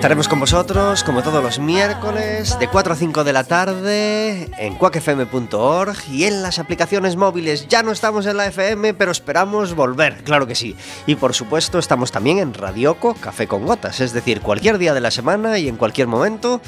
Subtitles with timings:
[0.00, 4.76] Estaremos con vosotros como todos los miércoles de 4 a 5 de la tarde en
[4.76, 7.68] cuacfm.org y en las aplicaciones móviles.
[7.68, 10.74] Ya no estamos en la FM, pero esperamos volver, claro que sí.
[11.06, 15.02] Y por supuesto estamos también en Radioco Café con Gotas, es decir, cualquier día de
[15.02, 16.62] la semana y en cualquier momento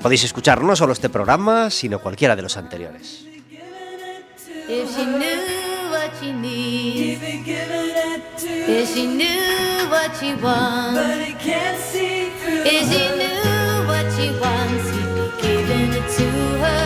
[0.00, 3.26] podéis escuchar no solo este programa, sino cualquiera de los anteriores.
[6.06, 7.20] what she needs.
[8.38, 12.62] If she knew what she wants, but he can't see through.
[12.64, 16.28] If she knew what she wants, he'd be giving it to
[16.62, 16.84] her,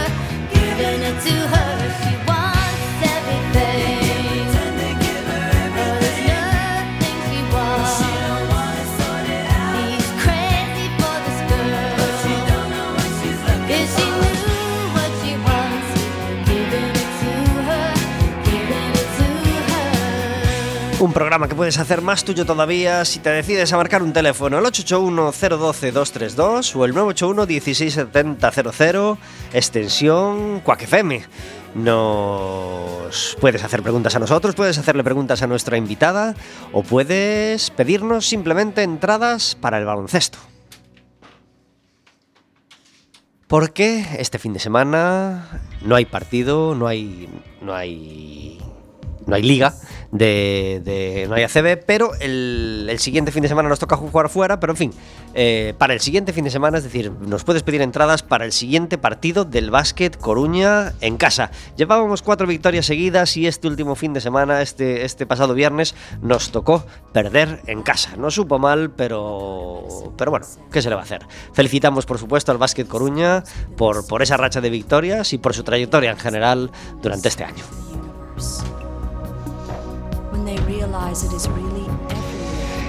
[0.55, 1.80] giving it to her.
[21.01, 24.59] Un programa que puedes hacer más tuyo todavía si te decides a marcar un teléfono,
[24.59, 29.17] el 881-012-232 o el 981-16700,
[29.55, 31.23] extensión Quack FM.
[31.75, 36.35] Nos puedes hacer preguntas a nosotros, puedes hacerle preguntas a nuestra invitada
[36.71, 40.39] o puedes pedirnos simplemente entradas para el baloncesto.
[43.47, 47.27] Porque este fin de semana no hay partido, no hay
[47.63, 48.61] no hay
[49.27, 49.75] no hay liga
[50.13, 51.47] de, de no hay
[51.87, 54.93] pero el, el, siguiente fin de semana nos toca jugar fuera, pero en fin,
[55.35, 58.53] eh, para el siguiente fin de semana, es decir, nos puedes pedir entradas para el
[58.53, 61.51] siguiente partido del básquet Coruña en casa.
[61.77, 66.51] Llevábamos cuatro victorias seguidas y este último fin de semana, este, este pasado viernes, nos
[66.51, 68.17] tocó perder en casa.
[68.17, 71.27] No supo mal, pero, pero bueno, ¿qué se le va a hacer?
[71.53, 73.45] Felicitamos, por supuesto, al básquet Coruña
[73.77, 76.71] por, por esa racha de victorias y por su trayectoria en general
[77.01, 77.65] durante este año.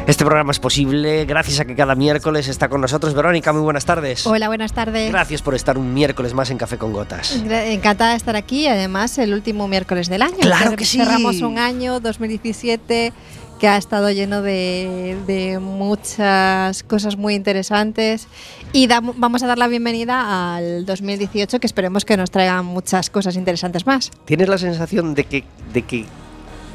[0.08, 3.54] Este programa es posible gracias a que cada miércoles está con nosotros Verónica.
[3.54, 4.26] Muy buenas tardes.
[4.28, 5.12] Hola, buenas tardes.
[5.12, 7.36] Gracias por estar un miércoles más en Café con Gotas.
[7.50, 10.40] Encantada de estar aquí, además el último miércoles del año.
[10.42, 10.98] Claro que sí.
[10.98, 13.14] Cerramos un año 2017
[13.60, 18.28] que ha estado lleno de, de muchas cosas muy interesantes
[18.74, 23.36] y vamos a dar la bienvenida al 2018 que esperemos que nos traiga muchas cosas
[23.36, 24.10] interesantes más.
[24.26, 25.44] ¿Tienes la sensación de que,
[25.74, 26.06] de que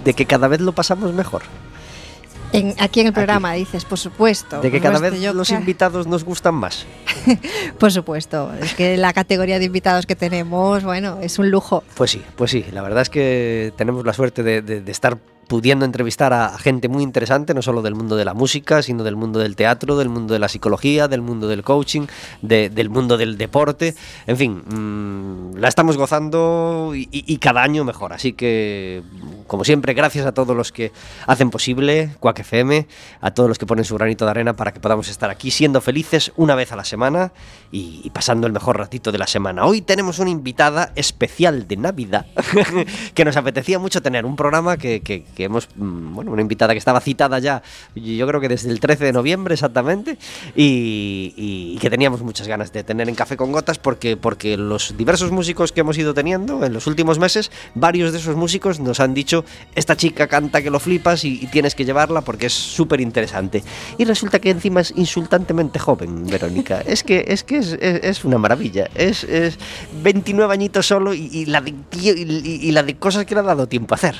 [0.06, 1.42] de que cada vez lo pasamos mejor.
[2.52, 4.60] En, aquí en el programa dices, por supuesto.
[4.60, 6.86] De que cada vez los invitados nos gustan más.
[7.78, 11.82] por supuesto, es que la categoría de invitados que tenemos, bueno, es un lujo.
[11.96, 15.18] Pues sí, pues sí, la verdad es que tenemos la suerte de, de, de estar
[15.46, 19.16] pudiendo entrevistar a gente muy interesante, no solo del mundo de la música, sino del
[19.16, 22.06] mundo del teatro, del mundo de la psicología, del mundo del coaching,
[22.42, 23.94] del mundo del deporte.
[24.26, 28.12] En fin, mmm, la estamos gozando y, cada año mejor.
[28.12, 29.02] Así que,
[29.46, 30.92] como siempre, gracias a todos los que
[31.26, 32.88] hacen posible Quack FM,
[33.20, 35.80] a todos los que ponen su granito de arena para que podamos estar aquí siendo
[35.80, 37.32] felices una vez a la semana
[37.70, 39.64] y, pasando el mejor ratito de la semana.
[39.64, 42.26] Hoy tenemos una invitada especial de Navidad
[43.14, 45.02] que nos apetecía mucho tener, un programa que
[45.36, 47.62] que hemos, mm, bueno, una invitada que estaba citada ya,
[47.94, 50.18] yo creo que desde el 13 de noviembre exactamente,
[50.56, 54.96] y, y, que teníamos muchas ganas de tener en Café con Gotas porque, porque los
[54.96, 58.98] diversos músicos que hemos ido teniendo en los últimos meses, varios de esos músicos nos
[58.98, 59.44] han dicho,
[59.74, 63.62] esta chica canta que lo flipas y, y tienes que llevarla porque es súper interesante.
[63.98, 66.80] Y resulta que encima es insultantemente joven, Verónica.
[66.86, 68.88] es que es, que es, es, es una maravilla.
[68.94, 69.58] Es, es
[70.02, 73.44] 29 añitos solo y, y la de, y, y la de cosas que le ha
[73.44, 74.16] dado tiempo a hacer.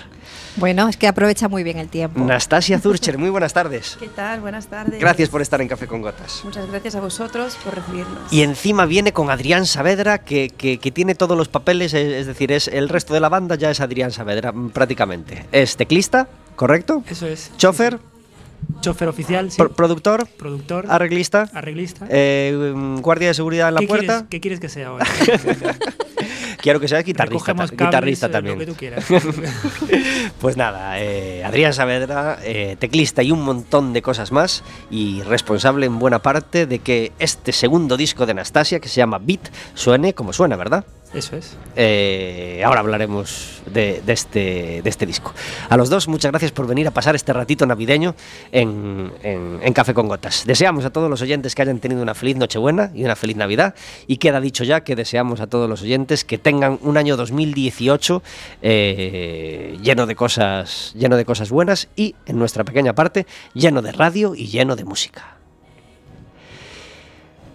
[0.57, 2.21] Bueno, es que aprovecha muy bien el tiempo.
[2.21, 3.97] Nastasia Zurcher, muy buenas tardes.
[3.99, 4.41] ¿Qué tal?
[4.41, 5.01] Buenas tardes.
[5.01, 6.43] Gracias por estar en Café con Gotas.
[6.45, 8.33] Muchas gracias a vosotros por recibirnos.
[8.33, 12.27] Y encima viene con Adrián Saavedra, que, que, que tiene todos los papeles, es, es,
[12.27, 15.47] decir, es el resto de la banda ya es Adrián Saavedra, prácticamente.
[15.53, 17.03] Es teclista, ¿correcto?
[17.09, 17.51] Eso es.
[17.57, 17.99] Chofer.
[18.81, 19.59] Chofer oficial, sí.
[19.59, 20.27] Pro productor.
[20.27, 20.87] Productor.
[20.89, 21.49] Arreglista.
[21.53, 22.07] Arreglista.
[22.09, 24.07] Eh, guardia de seguridad en la ¿Qué puerta.
[24.07, 25.07] Quieres, ¿Qué quieres que sea ahora?
[26.67, 28.59] Quiero que seas guitarrista, cables, guitarrista también.
[28.59, 29.05] Lo que tú quieras.
[30.41, 35.87] pues nada, eh, Adrián Saavedra, eh, teclista y un montón de cosas más, y responsable
[35.87, 40.15] en buena parte de que este segundo disco de Anastasia, que se llama Beat, suene
[40.15, 40.85] como suena, ¿verdad?
[41.15, 41.57] Eso es.
[41.77, 45.33] Eh, ahora hablaremos de, este, de este disco.
[45.71, 48.15] A los dos, muchas gracias por venir a pasar este ratito navideño
[48.53, 50.45] en, en- en Café con Gotas.
[50.47, 53.75] Deseamos a todos los oyentes que hayan tenido una feliz Nochebuena y una feliz Navidad.
[54.07, 58.23] Y queda dicho ya que deseamos a todos los oyentes que tengan un año 2018
[58.63, 63.93] eh, lleno, de cosas, lleno de cosas buenas y, en nuestra pequeña parte, lleno de
[63.93, 65.36] radio y lleno de música.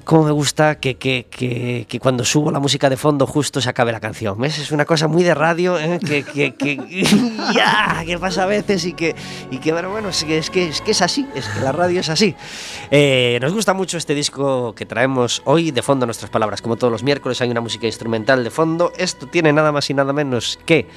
[0.04, 3.70] Cómo me gusta que, que- que- que cuando subo la música de fondo justo se
[3.70, 4.38] acabe la canción.
[4.40, 4.58] ¿Ves?
[4.60, 6.00] Es una cosa muy de radio ¿eh?
[6.06, 6.78] que, que, que-
[7.56, 9.16] ya, que pasa a veces y que,
[9.52, 11.72] y que bueno, bueno, es que, es, que, es que es así, es que la
[11.72, 12.36] radio es así.
[12.90, 16.62] Eh, nos gusta mucho este disco que traemos hoy de fondo a nuestras palabras.
[16.62, 18.92] Como todos los miércoles hay una música instrumental de fondo.
[18.98, 20.88] Esto tiene nada más y nada menos que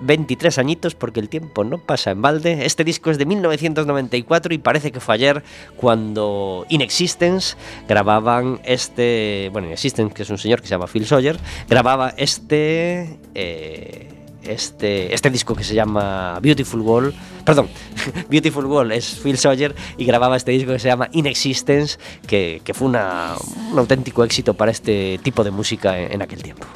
[0.00, 2.66] 23 añitos porque el tiempo no pasa en balde.
[2.66, 5.42] Este disco es de 1994 y parece que fue ayer
[5.76, 7.56] cuando In Existence
[7.88, 11.38] grababan este, bueno, In Existence, que es un señor que se llama Phil Sawyer,
[11.68, 14.08] grababa este eh,
[14.42, 17.14] este, este disco que se llama Beautiful Wall,
[17.44, 17.68] perdón,
[18.30, 22.60] Beautiful Wall es Phil Sawyer y grababa este disco que se llama In Existence, que,
[22.64, 26.66] que fue un auténtico éxito para este tipo de música en aquel tiempo.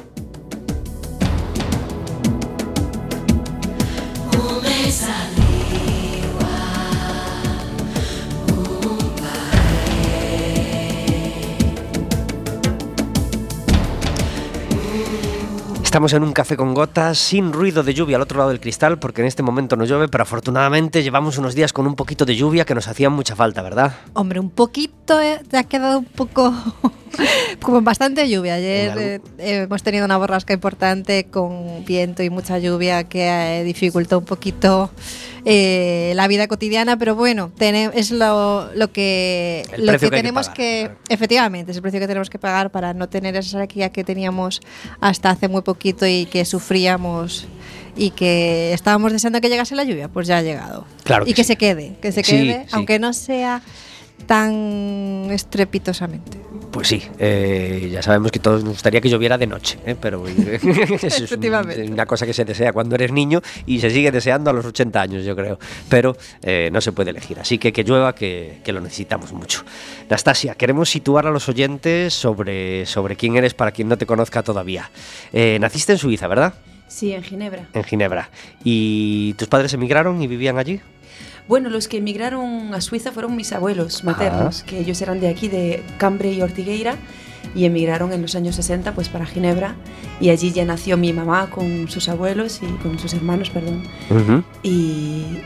[15.95, 18.99] Estamos en un café con gotas, sin ruido de lluvia al otro lado del cristal,
[18.99, 22.35] porque en este momento no llueve, pero afortunadamente llevamos unos días con un poquito de
[22.35, 23.95] lluvia que nos hacían mucha falta, ¿verdad?
[24.11, 26.53] Hombre, un poquito, eh, te ha quedado un poco
[27.61, 28.55] como bastante lluvia.
[28.55, 33.27] Ayer eh, eh, hemos tenido una borrasca importante con viento y mucha lluvia que
[33.59, 34.91] eh, dificultó un poquito
[35.47, 40.15] eh, la vida cotidiana, pero bueno, es lo, lo que, El lo que que que
[40.15, 40.99] tenemos que, claro.
[41.09, 44.61] efectivamente, es el precio que tenemos que pagar para no tener esa sequía que teníamos
[44.99, 47.47] hasta hace muy poquito y que sufríamos
[47.95, 50.85] y que estábamos deseando que llegase la lluvia, pues ya ha llegado.
[51.03, 51.49] Claro y que sí.
[51.49, 52.69] se quede, que se quede, sí.
[52.71, 53.61] aunque no sea
[54.25, 56.37] tan estrepitosamente.
[56.71, 59.95] Pues sí, eh, ya sabemos que todos nos gustaría que lloviera de noche, ¿eh?
[59.99, 60.59] pero eh,
[61.01, 64.49] eso es un- una cosa que se desea cuando eres niño y se sigue deseando
[64.49, 67.85] a los 80 años, yo creo, pero eh, no se puede elegir, así que que
[67.85, 69.63] llueva, que, que lo necesitamos mucho.
[70.09, 74.43] Nastasia, queremos situar a los oyentes sobre, sobre quién eres para quien no te conozca
[74.43, 74.91] todavía.
[75.31, 76.55] Eh, naciste en Suiza, ¿verdad?
[76.87, 77.67] Sí, en Ginebra.
[77.73, 78.29] En Ginebra.
[78.63, 80.81] ¿Y tus padres emigraron y vivían allí?
[81.47, 84.65] Bueno, los que emigraron a Suiza fueron mis abuelos maternos, Ajá.
[84.65, 86.95] que ellos eran de aquí, de Cambre y Ortigueira.
[87.53, 89.75] Y emigraron en los años 60 pues para Ginebra,
[90.19, 93.83] y allí ya nació mi mamá con sus abuelos y con sus hermanos, perdón.
[94.09, 94.43] Ujú.
[94.63, 94.69] Y,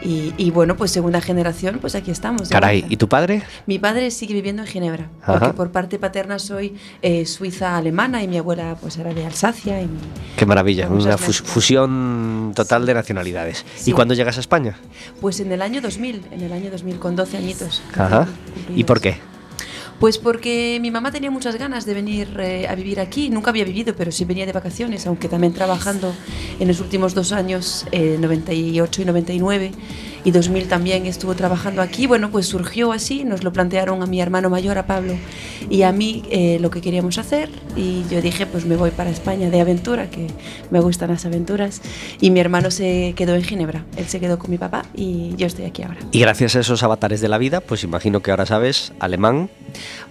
[0.03, 2.49] y- y bueno, pues segunda generación, pues aquí estamos.
[2.49, 2.85] Caray.
[2.89, 3.43] ¿y tu padre?
[3.65, 5.39] Mi padre sigue viviendo en Ginebra, Ajá.
[5.39, 9.81] porque por parte paterna soy eh, suiza alemana y mi abuela pues era de Alsacia.
[9.81, 9.97] Y mi-
[10.37, 13.65] Qué maravilla, una fus- fusión total de nacionalidades.
[13.75, 13.91] Sí.
[13.91, 14.77] ¿Y cuándo llegas a España?
[15.21, 17.81] Pues en el año 2000, en el año 2000, con 12 añitos.
[17.95, 18.27] Ajá.
[18.75, 19.17] ¿Y por qué?
[19.99, 23.29] Pues porque mi mamá tenía muchas ganas de venir eh, a vivir aquí.
[23.29, 26.13] Nunca había vivido, pero sí venía de vacaciones, aunque también trabajando
[26.57, 29.71] en los últimos dos años, eh, 98 y 99,
[30.23, 32.07] y 2000 también estuvo trabajando aquí.
[32.07, 35.13] Bueno, pues surgió así, nos lo plantearon a mi hermano mayor, a Pablo,
[35.69, 37.49] y a mí eh, lo que queríamos hacer.
[37.75, 40.27] Y yo dije, pues me voy para España de aventura, que
[40.71, 41.81] me gustan las aventuras.
[42.19, 43.85] Y mi hermano se quedó en Ginebra.
[43.97, 45.97] Él se quedó con mi papá y yo estoy aquí ahora.
[46.11, 49.49] Y gracias a esos avatares de la vida, pues imagino que ahora sabes alemán,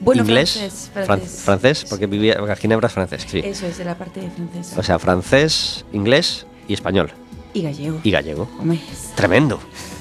[0.01, 1.41] Bueno, inglés, francés, fran- francés.
[1.45, 3.41] francés, porque vivía porque Ginebra es francés, sí.
[3.45, 4.79] Eso es de la parte francesa.
[4.79, 7.11] O sea, francés, inglés y español
[7.55, 8.01] y gallego.
[8.05, 8.49] y gallego.
[8.61, 8.79] Hombre.
[9.15, 9.59] Tremendo,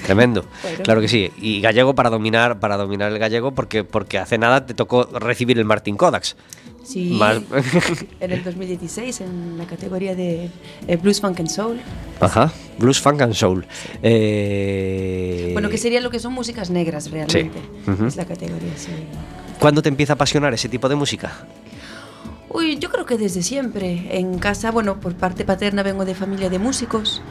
[0.07, 0.45] tremendo.
[0.63, 0.77] Bueno.
[0.83, 1.31] Claro que sí.
[1.39, 5.59] Y gallego para dominar para dominar el gallego porque porque hace nada te tocó recibir
[5.59, 6.35] el Martin Kodaks.
[6.83, 7.41] Sí, Más-
[8.21, 10.49] en el 2016 en la categoría de
[10.87, 11.79] eh, Blues, Funk and Soul.
[12.21, 13.65] Ajá, blues, funk and soul.
[14.01, 17.59] Eh, Bueno, que sería lo que son músicas negras realmente.
[17.87, 18.05] Ujú.
[18.05, 18.91] Es la categoría, sí.
[19.59, 21.45] ¿Cuándo te empieza a apasionar ese tipo de música?
[22.49, 24.17] Uy, yo creo que desde siempre.
[24.17, 27.21] En casa, bueno, por parte paterna vengo de familia de músicos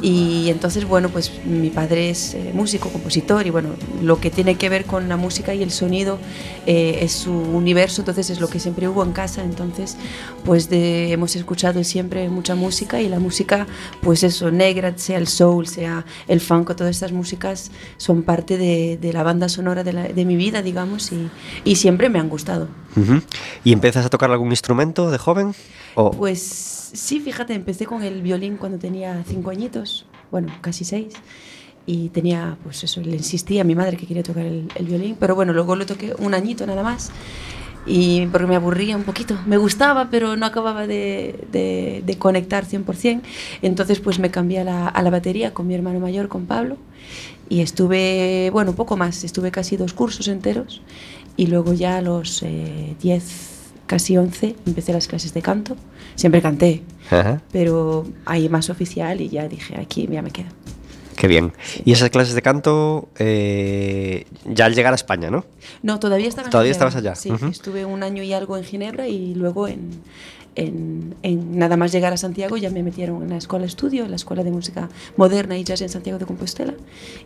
[0.00, 3.70] y entonces, bueno, pues mi padre es eh, músico, compositor y bueno,
[4.02, 6.18] lo que tiene que ver con la música y el sonido
[6.66, 9.42] eh, es su universo, entonces es lo que siempre hubo en casa.
[9.42, 9.96] Entonces,
[10.44, 13.66] pues de- hemos escuchado siempre mucha música y la música,
[14.02, 18.98] pues eso, negra, sea el soul, sea el funk, todas estas músicas son parte de,
[19.00, 21.28] de la banda sonora de, la- de mi vida, digamos, y,
[21.64, 22.68] y siempre me han gustado.
[23.64, 25.54] ¿Y empiezas a tocar algún instrumento de joven?
[25.94, 31.14] ¿O Pues sí, fíjate, empecé con el violín cuando tenía cinco añitos, bueno, casi seis.
[31.86, 35.34] Y tenía, pues eso, le insistí a mi madre que quería tocar el, violín, pero
[35.34, 37.10] bueno, luego lo toqué un añito nada más.
[37.86, 39.38] y porque me aburría un poquito.
[39.46, 43.22] Me gustaba, pero no acababa de, de, de conectar 100%.
[43.62, 46.76] Entonces pues me cambié a la, a la batería con mi hermano mayor, con Pablo,
[47.48, 50.82] y estuve, bueno, poco más, estuve casi dos cursos enteros
[51.38, 52.42] y luego ya a los 10,
[53.02, 53.57] eh,
[53.88, 55.76] casi 11, empecé las clases de canto.
[56.14, 57.42] Siempre canté, Ajá.
[57.50, 60.46] pero ahí más oficial y ya dije, aquí ya me quedo.
[61.16, 61.52] Qué bien.
[61.84, 65.44] Y esas clases de canto eh, ya al llegar a España, ¿no?
[65.82, 66.88] No, todavía estaba en Todavía Ginebra.
[66.90, 67.38] estabas allá.
[67.40, 69.90] Sí, estuve un año y algo en Ginebra y luego en,
[70.54, 74.04] en- en nada más llegar a Santiago ya me metieron en la escuela de estudio,
[74.04, 76.74] en la escuela de música moderna y jazz en Santiago de Compostela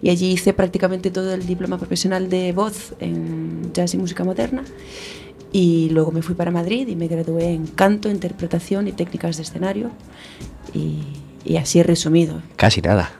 [0.00, 4.64] y allí hice prácticamente todo el diploma profesional de voz en jazz y música moderna
[5.52, 9.42] y luego me fui para Madrid y me gradué en canto, interpretación y técnicas de
[9.42, 9.90] escenario
[10.74, 11.00] y,
[11.44, 12.42] y así he resumido.
[12.56, 13.10] Casi nada.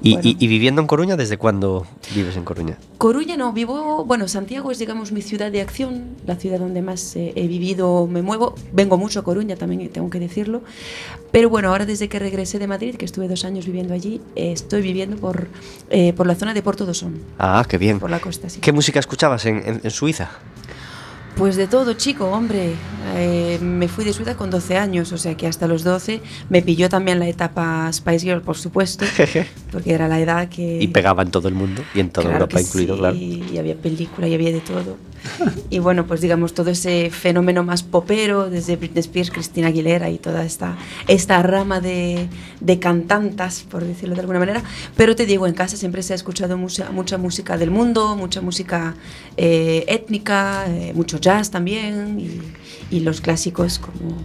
[0.00, 0.28] Y, Bueno.
[0.28, 1.84] y- y viviendo en Coruña, ¿desde cuándo
[2.14, 2.78] vives en Coruña?
[2.98, 7.16] Coruña no, vivo, bueno, Santiago es, digamos, mi ciudad de acción, la ciudad donde más
[7.16, 8.54] eh, he vivido, me muevo.
[8.72, 10.62] Vengo mucho a Coruña también, tengo que decirlo.
[11.32, 14.52] Pero bueno, ahora desde que regresé de Madrid, que estuve dos años viviendo allí, eh,
[14.52, 15.48] estoy viviendo por,
[15.90, 17.98] eh, por la zona de Porto do Son, Ah, qué bien.
[17.98, 18.60] por la costa, sí.
[18.60, 20.30] ¿Qué música escuchabas en, en- en Suiza?
[21.38, 22.72] Pues de todo, chico, hombre.
[23.14, 26.62] Eh, me fui de Suiza con 12 años, o sea que hasta los 12 me
[26.62, 29.04] pilló también la etapa Spice Girl, por supuesto,
[29.72, 30.78] porque era la edad que...
[30.80, 33.16] Y pegaba en todo el mundo y en toda Claro Europa incluido, sí, claro.
[33.16, 34.96] Y había película y había de todo.
[35.70, 40.18] y bueno, pues digamos todo ese fenómeno más popero, desde Britney Spears, Cristina Aguilera y
[40.18, 40.76] toda esta,
[41.06, 42.28] esta rama de,
[42.60, 44.62] de cantantas, por decirlo de alguna manera.
[44.96, 48.40] Pero te digo, en casa siempre se ha escuchado mucha, mucha música del mundo, mucha
[48.40, 48.94] música
[49.36, 52.40] eh, étnica, eh, mucho jazz también, y,
[52.96, 54.16] y los clásicos como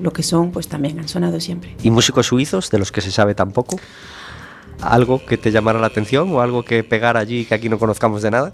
[0.00, 1.76] lo que son, pues también han sonado siempre.
[1.82, 3.78] ¿Y músicos suizos de los que se sabe tan poco?
[4.80, 8.22] ¿Algo que te llamara la atención o algo que pegara allí que aquí no conozcamos
[8.22, 8.52] de nada?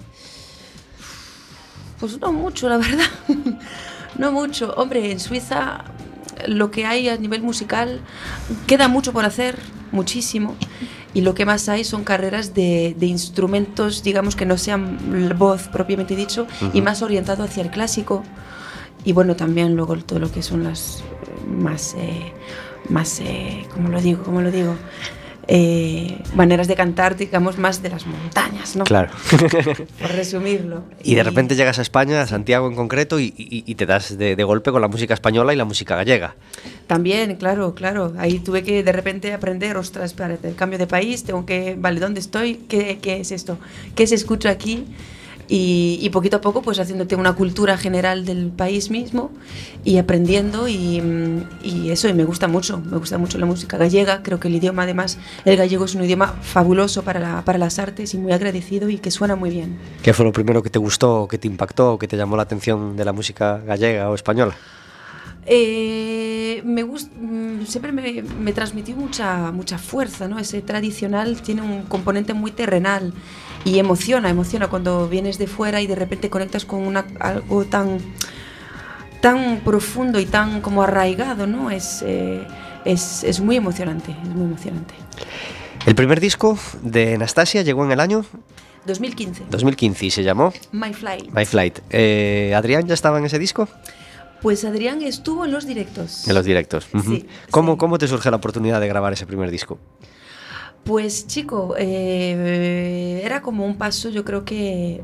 [2.01, 3.07] Pues no mucho, la verdad.
[4.19, 4.75] no mucho.
[4.77, 5.85] Hombre, en Suiza
[6.47, 8.01] lo que hay a nivel musical
[8.67, 9.59] queda mucho por hacer,
[9.93, 10.57] muchísimo.
[11.17, 15.67] Y lo que más hay son carreras de, de instrumentos, digamos, que no sean voz
[15.69, 18.23] propiamente dicho, y más orientado hacia el clásico.
[19.03, 22.35] Y bueno, también luego todo lo que son las eh, más, eh,
[22.91, 24.25] más eh, ¿cómo lo digo?
[24.25, 24.75] ¿Cómo lo digo?
[25.49, 28.83] Eh, maneras de cantar, digamos, más de las montañas, ¿no?
[28.85, 29.11] Claro.
[30.01, 30.83] Por resumirlo.
[31.05, 34.19] y de repente llegas a España, a Santiago en concreto, y, y- y te das
[34.19, 36.35] de, de golpe con la música española y la música gallega.
[36.89, 38.13] También, claro, claro.
[38.19, 42.01] Ahí tuve que de repente aprender, ostras, espérate, el cambio de país, tengo que, vale,
[42.01, 42.57] ¿dónde estoy?
[42.69, 43.59] ¿Qué, qué es esto?
[43.95, 44.85] ¿Qué se escucha aquí?
[45.49, 49.31] Y, y poquito a poco, pues haciéndote una cultura general del país mismo
[49.85, 51.01] y aprendiendo y,
[51.63, 54.57] y eso, y me gusta mucho, me gusta mucho la música gallega, creo que el
[54.57, 58.33] idioma además, el gallego es un idioma fabuloso para, la- para las artes y muy
[58.33, 59.79] agradecido y que suena muy bien.
[60.03, 62.97] ¿Qué fue lo primero que te gustó, que te impactó, que te llamó la atención
[62.97, 64.57] de la música gallega o española?
[65.49, 70.41] Eh, me gust- mm, siempre me, me transmitió mucha, mucha fuerza, ¿no?
[70.41, 73.13] Ese tradicional tiene un componente muy terrenal
[73.67, 77.99] y emociona, emociona cuando vienes de fuera y de repente conectas con una, algo tan,
[79.21, 81.73] tan profundo y tan como arraigado, ¿no?
[81.73, 82.47] Es, eh,
[82.85, 84.95] es, es muy emocionante, es muy emocionante.
[85.85, 88.25] El primer disco de Anastasia llegó en el año
[88.87, 91.33] 2015, 2015 y se llamó My Flight.
[91.33, 91.81] My Flight.
[91.91, 93.69] Eh, ¿Adrián ya estaba en ese disco?
[94.43, 96.29] Pues Adrián estuvo en los directos.
[96.29, 96.87] En los directos.
[96.95, 97.17] Ujú.
[97.17, 97.79] Sí, ¿Cómo, sí.
[97.79, 99.81] ¿Cómo te surge la oportunidad de grabar ese primer disco?
[100.87, 105.03] Pues chico, eh, era como un paso yo creo que,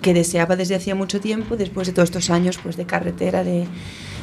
[0.00, 3.66] que deseaba desde hacía mucho tiempo, después de todos estos años pues, de carretera, de,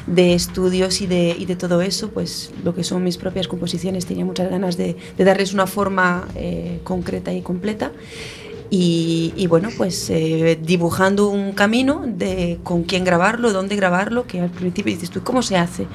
[0.07, 4.07] de estudios y de, y de todo eso, pues lo que son mis propias composiciones,
[4.07, 7.91] tenía muchas ganas de, darles una forma eh, concreta y completa.
[8.71, 14.41] Y, y bueno, pues eh, dibujando un camino de con quién grabarlo, dónde grabarlo, que
[14.41, 15.87] al principio dices tú, ¿cómo se hace?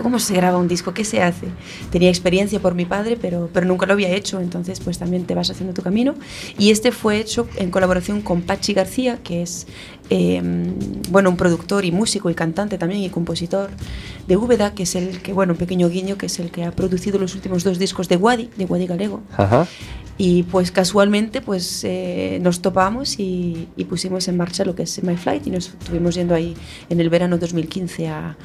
[0.00, 0.94] ¿Cómo se graba un disco?
[0.94, 1.48] ¿Qué se hace?
[1.90, 5.34] Tenía experiencia por mi padre, pero, pero nunca lo había hecho, entonces pues también te
[5.34, 6.14] vas haciendo tu camino.
[6.58, 9.66] Y este fue hecho en colaboración con Pachi García, que es
[10.08, 10.40] eh,
[11.10, 13.70] bueno, un productor y músico y cantante también y compositor
[14.28, 16.70] de Úbeda, que es el que, bueno, un pequeño guiño, que es el que ha
[16.70, 19.22] producido los últimos dos discos de Wadi, de Wadi Galego.
[19.36, 19.66] Ajá.
[20.24, 25.02] Y pues casualmente pues eh, nos topamos y, y pusimos en marcha lo que es
[25.02, 26.54] My Flight y nos estuvimos yendo ahí
[26.88, 28.36] en el verano 2015 a,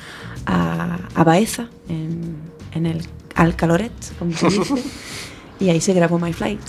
[0.47, 2.35] a, a Baeza, en,
[2.73, 3.03] en el
[3.35, 4.73] Alcaloret, como se dice,
[5.59, 6.59] y ahí se grabó My Flight.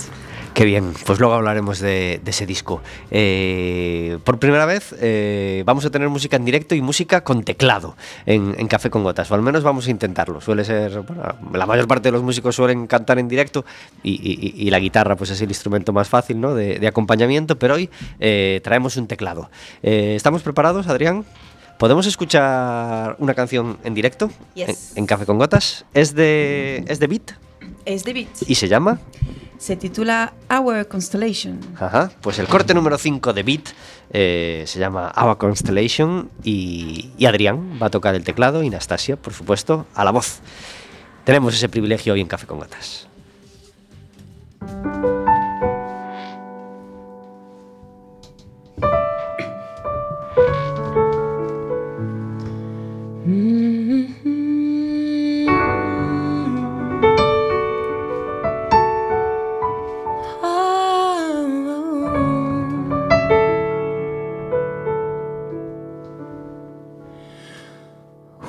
[0.53, 2.81] Qué bien, pues luego hablaremos de, de ese disco.
[3.11, 7.95] Eh, por primera vez eh, vamos a tener música en directo y música con teclado
[8.25, 10.41] en, en Café con Gotas, o al menos vamos a intentarlo.
[10.41, 13.63] Suele ser, bueno, la mayor parte de los músicos suelen cantar en directo
[14.03, 16.53] y, y- y la guitarra pues es el instrumento más fácil ¿no?
[16.55, 17.89] de, de acompañamiento, pero hoy
[18.19, 19.49] eh, traemos un teclado.
[19.81, 21.23] ¿Estamos preparados, Adrián?
[21.77, 24.29] ¿Podemos escuchar una canción en directo?
[24.55, 24.91] Yes.
[24.95, 25.85] En, en Café con Gotas.
[25.93, 27.31] Es de, es de Beat
[27.85, 28.27] Es de Beat.
[28.45, 28.99] y se llama.
[29.59, 31.59] Se titula Our Constellation.
[31.79, 33.69] Ajá, pues el corte número 5 de Beat
[34.11, 39.17] eh, se llama Our Constellation y, y Adrián va a tocar el teclado y Nastasia,
[39.17, 40.39] por supuesto, a la voz.
[41.25, 43.07] Tenemos ese privilegio hoy en Café con Gotas.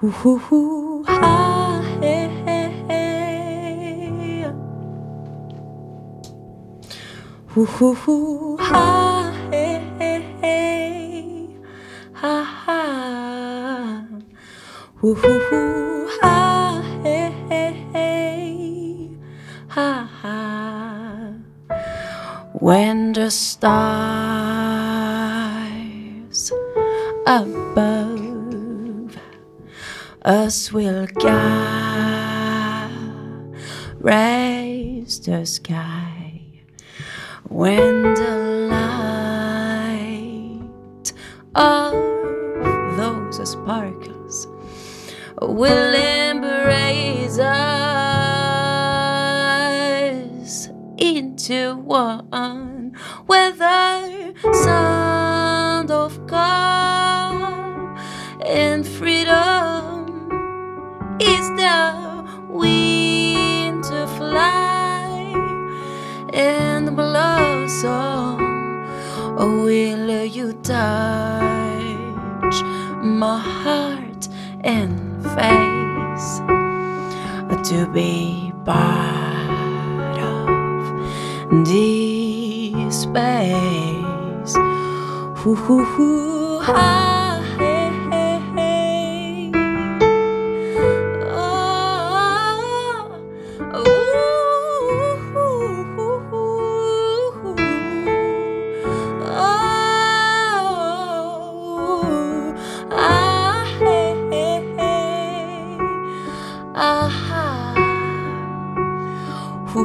[0.00, 4.44] Hoo ha hey hey hey.
[7.52, 8.86] Hoo ha
[9.50, 11.28] hey hey hey.
[12.14, 12.34] Ha
[15.00, 15.81] hoo
[23.62, 23.70] stars
[27.28, 29.16] above
[30.24, 32.90] us will guide,
[34.00, 36.42] raise the sky,
[37.50, 40.58] when the light
[41.54, 41.92] of
[42.96, 44.48] those sparkles
[45.40, 45.81] will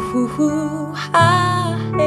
[0.07, 1.97] 후후하해.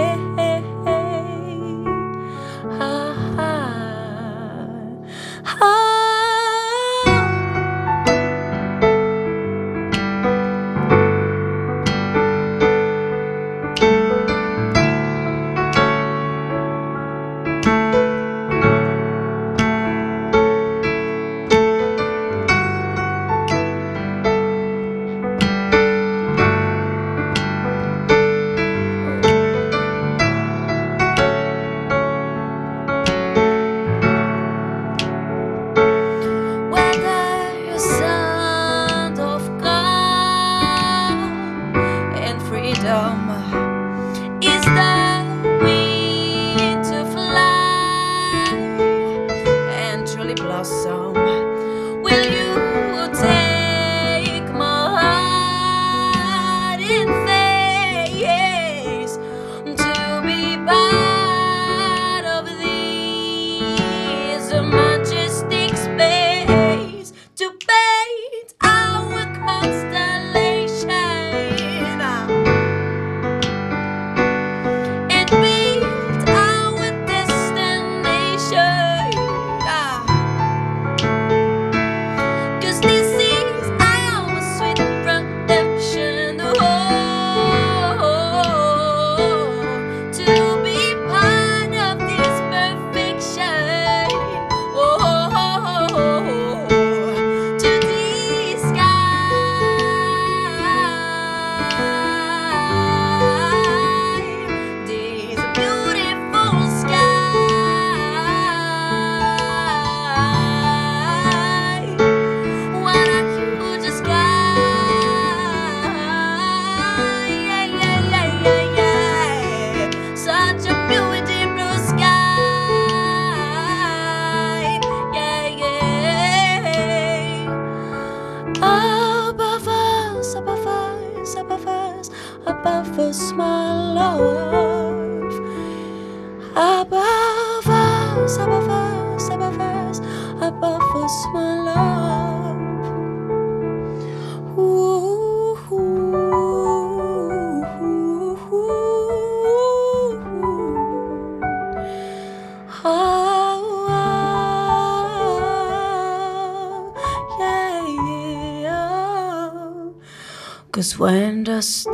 [161.61, 161.93] The stars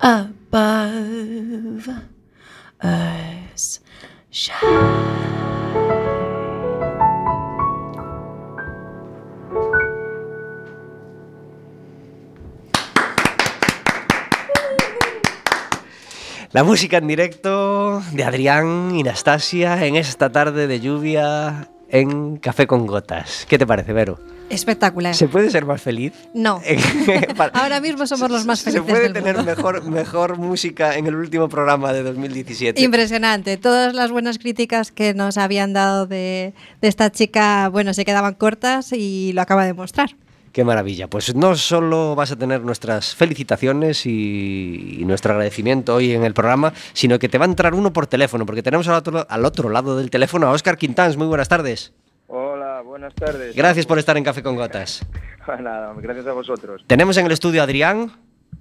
[0.00, 1.88] above
[2.80, 3.80] us
[4.30, 5.16] shine.
[16.52, 21.68] La música en directo de Adrián y Nastasia en esta tarde de lluvia
[22.00, 23.46] en Café con Gotas.
[23.48, 24.18] ¿Qué te parece, Vero?
[24.50, 25.14] Espectacular.
[25.14, 26.12] ¿Se puede ser más feliz?
[26.34, 26.60] No.
[27.52, 29.50] Ahora mismo somos los más ¿Se felices puede del tener mundo.
[29.56, 32.80] mejor, mejor música en el último programa de 2017?
[32.80, 33.56] Impresionante.
[33.56, 38.34] Todas las buenas críticas que nos habían dado de, de esta chica, bueno, se quedaban
[38.34, 40.10] cortas y lo acaba de mostrar.
[40.56, 41.06] Qué maravilla.
[41.06, 46.32] Pues no solo vas a tener nuestras felicitaciones y, y nuestro agradecimiento hoy en el
[46.32, 49.44] programa, sino que te va a entrar uno por teléfono, porque tenemos al otro, al
[49.44, 51.18] otro lado del teléfono a Óscar Quintans.
[51.18, 51.92] Muy buenas tardes.
[52.28, 53.54] Hola, buenas tardes.
[53.54, 55.04] Gracias por estar en Café con Gotas.
[55.60, 56.84] Nada, gracias a vosotros.
[56.86, 58.12] Tenemos en el estudio a Adrián.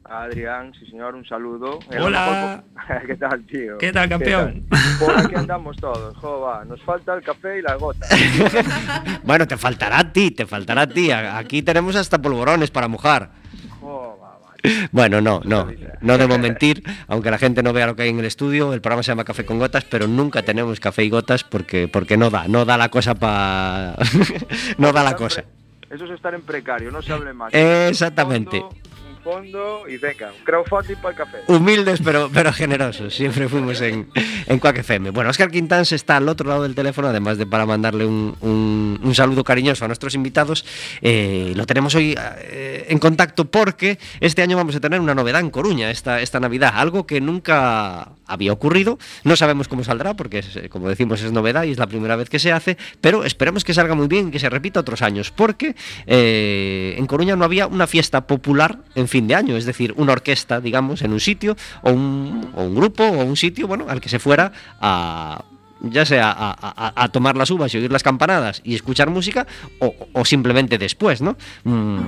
[0.10, 1.80] Adrián, sí señor, un saludo.
[1.90, 2.64] El Hola.
[3.08, 3.78] ¿Qué tal, tío?
[3.80, 4.66] ¿Qué tal, campeón?
[4.70, 4.80] tal?
[5.00, 6.64] Por aquí andamos todos, jo, va.
[6.64, 8.10] Nos falta el café y las gotas.
[9.24, 11.12] Bueno, te faltará a ti, te faltará a ti.
[11.12, 13.32] Aquí tenemos hasta polvorones para mojar.
[13.80, 14.88] Jo, va, va.
[14.92, 15.68] Bueno, no, no,
[16.02, 18.82] no debo mentir, aunque la gente no vea lo que hay en el estudio, el
[18.82, 22.30] programa se llama Café con Gotas, pero nunca tenemos café y gotas porque, porque no
[22.30, 23.96] da, no da la cosa para...
[24.78, 25.44] no da la cosa.
[25.90, 27.52] Eso es estar en precario, no se hable más.
[27.54, 28.60] Exactamente.
[28.60, 28.76] Fondo,
[29.26, 31.38] fondo y venga, un crowdfunding para el café.
[31.48, 34.08] Humildes pero, pero generosos, siempre fuimos en,
[34.46, 35.10] en Quack FM.
[35.10, 39.00] Bueno, Oscar Quintans está al otro lado del teléfono, además de para mandarle un, un-
[39.04, 40.64] un saludo cariñoso a nuestros invitados.
[41.02, 45.42] Eh, lo tenemos hoy eh, en contacto porque este año vamos a tener una novedad
[45.42, 49.00] en Coruña, esta, esta Navidad, algo que nunca había ocurrido.
[49.24, 52.16] No sabemos cómo saldrá porque, es, eh, como decimos, es novedad y es la primera
[52.16, 55.02] vez que se hace, pero esperemos que salga muy bien y que se repita otros
[55.02, 59.64] años, porque eh, en Coruña no había una fiesta popular en fin de año, es
[59.64, 63.66] decir, una orquesta, digamos, en un sitio, o un, o un grupo, o un sitio,
[63.66, 64.52] bueno, al que se fuera
[64.82, 65.46] a
[65.82, 69.48] ya sea a, tomar las uvas y oír las campanadas y escuchar música,
[69.80, 71.38] o, o simplemente después, ¿no?
[71.64, 72.00] Mm,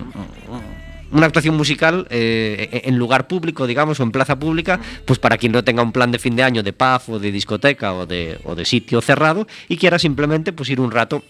[1.12, 5.54] una actuación musical eh, en lugar público, digamos, o en plaza pública, pues para quien
[5.54, 8.38] no tenga un plan de fin de año de pub o de discoteca o de,
[8.44, 11.24] o de sitio cerrado y quiera simplemente pues ir un rato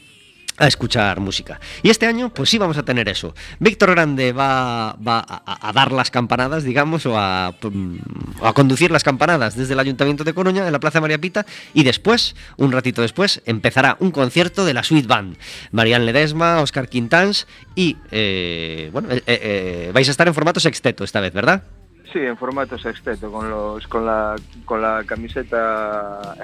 [0.57, 1.59] a escuchar música.
[1.83, 3.35] Y este año, pues sí vamos a tener eso.
[3.59, 7.97] Víctor Grande va, va a, a- dar las campanadas, digamos, o a, mm,
[8.43, 11.83] a conducir las campanadas desde el Ayuntamiento de Coruña, en la Plaza María Pita, y
[11.83, 15.37] después, un ratito después, empezará un concierto de la Sweet Band.
[15.71, 21.03] Marian Ledesma, Oscar Quintans y, eh, bueno, eh, eh, vais a estar en formato sexteto
[21.03, 21.63] esta vez, ¿verdad?
[22.11, 26.35] Sí, en formato sexteto, con los con la, con la camiseta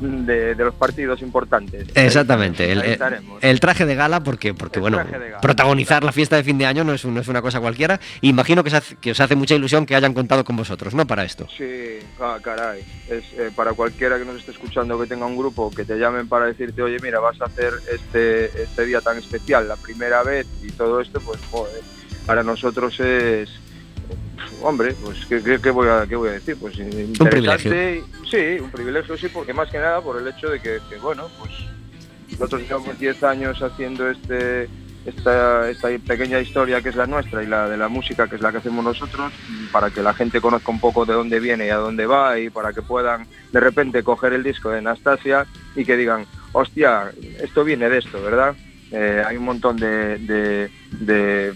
[0.00, 1.86] de, de los partidos importantes.
[1.94, 2.70] Exactamente,
[3.42, 5.40] el, traje de gala, porque, porque El bueno, gala.
[5.40, 7.98] protagonizar la fiesta de fin de año no es, un- no es una cosa cualquiera.
[8.20, 11.06] Imagino que, os hace, que os hace mucha ilusión que hayan contado con vosotros, ¿no?
[11.06, 11.46] Para esto.
[11.56, 12.82] Sí, ah, caray.
[13.08, 16.28] Es eh, para cualquiera que nos esté escuchando que tenga un grupo que te llamen
[16.28, 20.46] para decirte, oye, mira, vas a hacer este, este día tan especial la primera vez
[20.62, 21.80] y todo esto, pues joder,
[22.26, 23.48] para nosotros es,
[24.62, 26.56] hombre, pues ¿qué, qué- qué voy, a, qué voy a decir?
[26.60, 27.30] Pues interesante.
[27.30, 27.94] privilegio.
[27.94, 30.96] y- Sí, un privilegio, sí, porque más que nada por el hecho de que, que,
[30.96, 31.52] bueno, pues
[32.32, 34.68] nosotros llevamos 10 años haciendo este
[35.06, 38.42] esta, esta pequeña historia que es la nuestra y la de la música que es
[38.42, 39.32] la que hacemos nosotros
[39.72, 42.50] para que la gente conozca un poco de dónde viene y a dónde va y
[42.50, 47.10] para que puedan de repente coger el disco de Anastasia y que digan, hostia,
[47.42, 48.54] esto viene de esto, ¿verdad?
[48.90, 50.70] Eh, hay un montón de, de,
[51.00, 51.54] de-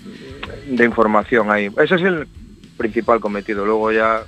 [0.68, 1.66] de información ahí.
[1.77, 2.27] Ese es el
[2.83, 3.64] principal cometido.
[3.64, 4.23] Luego ya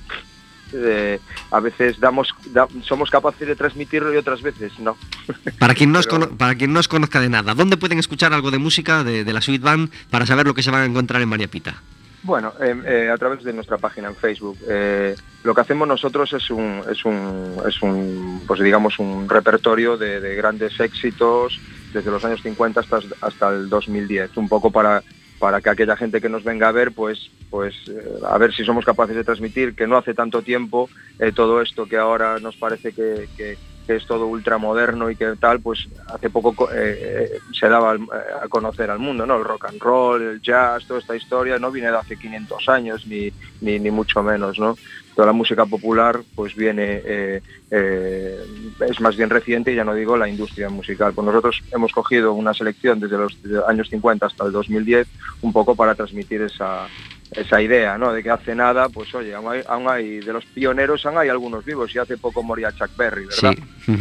[0.73, 1.19] eh,
[1.51, 4.97] a veces damos da- somos capaces de transmitirlo y otras veces no.
[5.59, 7.99] Para quien, no os Pero- cono- para quien no os conozca de nada, ¿dónde pueden
[7.99, 10.83] escuchar algo de música de, de la Sweet Band para saber lo que se van
[10.83, 11.75] a encontrar en María Pita?
[12.23, 14.57] Bueno, eh, eh, a través de nuestra página en Facebook.
[14.67, 19.99] Eh, lo que hacemos nosotros es un, es un, es un pues digamos, un repertorio
[19.99, 21.61] de, de grandes éxitos
[21.93, 25.03] desde los años 50 hasta, hasta el 2010, un poco para,
[25.45, 27.19] para que aquella gente que nos venga a ver, pues,
[27.51, 27.93] pues eh,
[28.27, 31.85] a ver si somos capaces de transmitir que no hace tanto tiempo eh, todo esto
[31.85, 36.31] que ahora nos parece que, que- que es todo ultramoderno y que tal, pues hace
[36.31, 37.99] poco co- eh, eh, se daba eh,
[38.43, 39.37] a conocer al mundo, ¿no?
[39.37, 43.07] El rock and roll, el jazz, toda esta historia no viene de hace 500 años
[43.07, 44.77] ni, ni, mucho menos, ¿no?
[45.15, 50.69] Toda la música popular pues viene, es más bien reciente ya no digo la industria
[50.71, 51.13] musical.
[51.15, 55.07] Pues nosotros hemos cogido una selección desde los años 50 hasta el 2010
[55.43, 56.89] un poco para transmitir esa,
[57.37, 58.13] esa idea, ¿no?
[58.13, 61.29] De que hace nada, pues oye, aún hay, aún hay- de los pioneros aún hay
[61.29, 63.55] algunos vivos y hace poco moría Chuck Berry, ¿verdad?
[63.85, 63.95] Sí.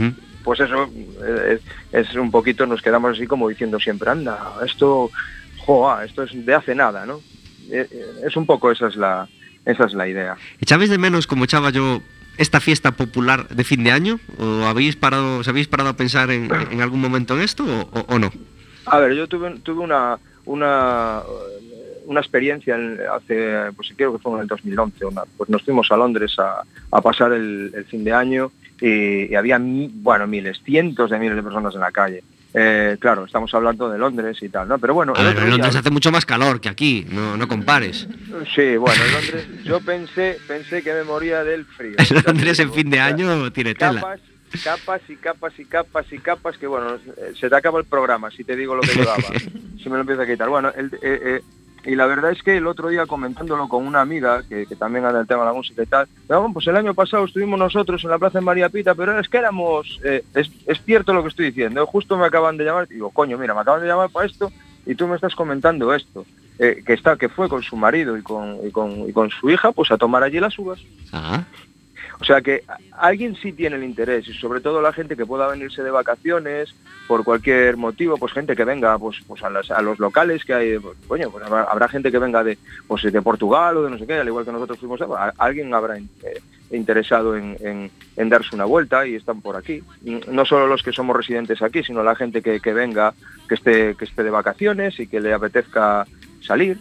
[0.43, 0.89] Pues eso
[1.25, 1.59] eh,
[1.91, 5.09] es, es un poquito, nos quedamos así como diciendo siempre, anda, esto,
[5.59, 7.21] joa, esto es de hace nada, ¿no?
[7.71, 9.27] Eh, eh, Es un poco esa es la,
[9.65, 10.35] esa es la idea.
[10.59, 12.01] ¿Echabais de menos, como echaba yo,
[12.37, 14.19] esta fiesta popular de fin de año?
[14.37, 17.63] ¿O habéis parado, os habéis parado a pensar en, en algún momento en esto
[18.09, 18.29] o, no?
[18.85, 21.21] A ver, yo tuve, tuve una, una,
[22.05, 25.91] una experiencia en- hace, pues creo que fue en el 2011, una- pues nos fuimos
[25.91, 30.27] a Londres a, a pasar el, el fin de año y, y había, mi- bueno,
[30.27, 32.23] miles, cientos de miles de personas en la calle.
[32.55, 34.77] Eh, claro, estamos hablando de Londres y tal, ¿no?
[34.77, 38.07] Pero bueno, ver, en día- Londres hace mucho más calor que aquí, no, no compares.
[38.55, 41.95] Sí, bueno, en Londres yo pensé, pensé que me moría del frío.
[41.97, 43.93] En Londres en fin de O sea, año tiene tela.
[44.01, 44.19] Capas,
[44.63, 48.29] capas y capas y capas y capas que bueno, eh, se te acaba el programa
[48.29, 49.23] si te digo lo que llevaba.
[49.81, 50.47] si me lo empiezo a quitar.
[50.47, 51.41] Bueno, el- eh, eh,
[51.85, 55.21] y la verdad es que el otro día comentándolo con una amiga que, también anda
[55.21, 58.09] el tema de la música y tal, "No, pues el año pasado estuvimos nosotros en
[58.09, 60.49] la Plaza de María Pita, pero es que éramos, eh, es,
[60.85, 63.81] cierto lo que estoy diciendo, justo me acaban de llamar, digo, coño, mira, me acaban
[63.81, 64.51] de llamar para esto
[64.85, 66.25] y tú me estás comentando esto.
[66.59, 69.49] eh, que está que fue con su marido y con, y con, y con su
[69.49, 70.79] hija pues a tomar allí las uvas
[71.11, 71.43] Ah,
[72.23, 75.45] o sea que alguien sí tiene el interés y sobre todo la gente que pueda
[75.49, 76.73] venirse de vacaciones
[77.05, 79.49] por cualquier motivo, pues gente que venga pues, pues a,
[79.81, 82.57] los locales que hay, pues, pues habrá, gente que venga de,
[82.87, 85.73] pues, de Portugal o de no sé qué, al igual que nosotros fuimos, a- alguien
[85.73, 86.05] habrá eh,
[86.71, 89.83] interesado en, darse una vuelta y están por aquí.
[90.31, 93.13] No solo los que somos residentes aquí, sino la gente que, que venga,
[93.49, 96.07] que esté, que esté de vacaciones y que le apetezca
[96.39, 96.79] salir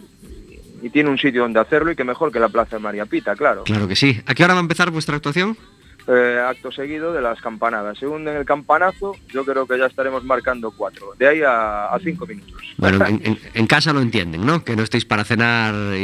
[0.83, 3.35] y tiene un sitio donde hacerlo y que mejor que la Plaza de María Pita,
[3.35, 3.63] claro.
[3.63, 4.21] claro que sí.
[4.27, 5.57] ¿A qué hora va a empezar vuestra actuación?
[6.05, 7.97] Eh, acto seguido de las campanadas.
[7.97, 11.13] Según en el campanazo, yo creo que ya estaremos marcando cuatro.
[11.17, 12.61] De ahí a, a cinco minutos.
[12.77, 14.65] Bueno, en, en- en casa lo entienden, ¿no?
[14.65, 16.03] Que no estéis para cenar y,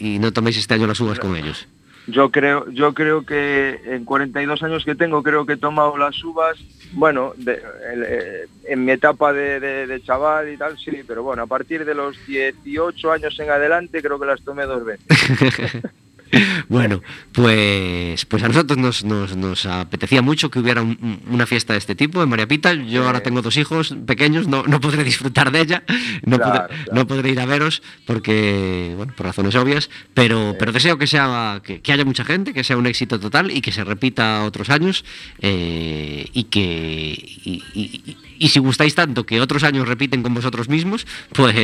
[0.00, 1.68] y- y no toméis este año las uvas con ellos.
[2.08, 6.22] Yo creo, yo creo que en 42 años que tengo, creo que he tomado las
[6.22, 6.56] uvas,
[6.92, 7.60] bueno, de-
[7.94, 12.16] eh, en mi etapa de chaval y tal, sí, pero bueno, a partir de los
[12.26, 15.06] 18 años en adelante creo que las tomé dos veces.
[16.68, 21.46] Bueno, pues, pues a nosotros nos, nos- nos apetecía mucho que hubiera un- un- una
[21.46, 22.72] fiesta de este tipo en María Pita.
[22.74, 25.82] Yo ahora tengo dos hijos pequeños, no, no podré disfrutar de ella,
[26.24, 26.92] no, Claro, podré, claro.
[26.94, 31.60] no podré ir a veros porque, bueno, por razones obvias, pero, pero deseo que, sea,
[31.64, 34.70] que, que haya mucha gente, que sea un éxito total y que se repita otros
[34.70, 35.04] años
[35.40, 40.68] eh, y que y, y- y- si gustáis tanto que otros años repiten con vosotros
[40.68, 41.54] mismos, pues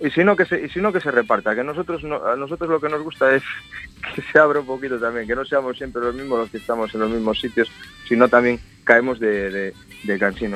[0.00, 2.36] y si no que se, y si no que se reparta, que nosotros no- a
[2.36, 3.42] nosotros lo que nos gusta es
[4.14, 6.92] que se abra un poquito también, que no seamos siempre los mismos los que estamos
[6.94, 7.70] en los mismos sitios,
[8.08, 9.74] sino también caemos de, de.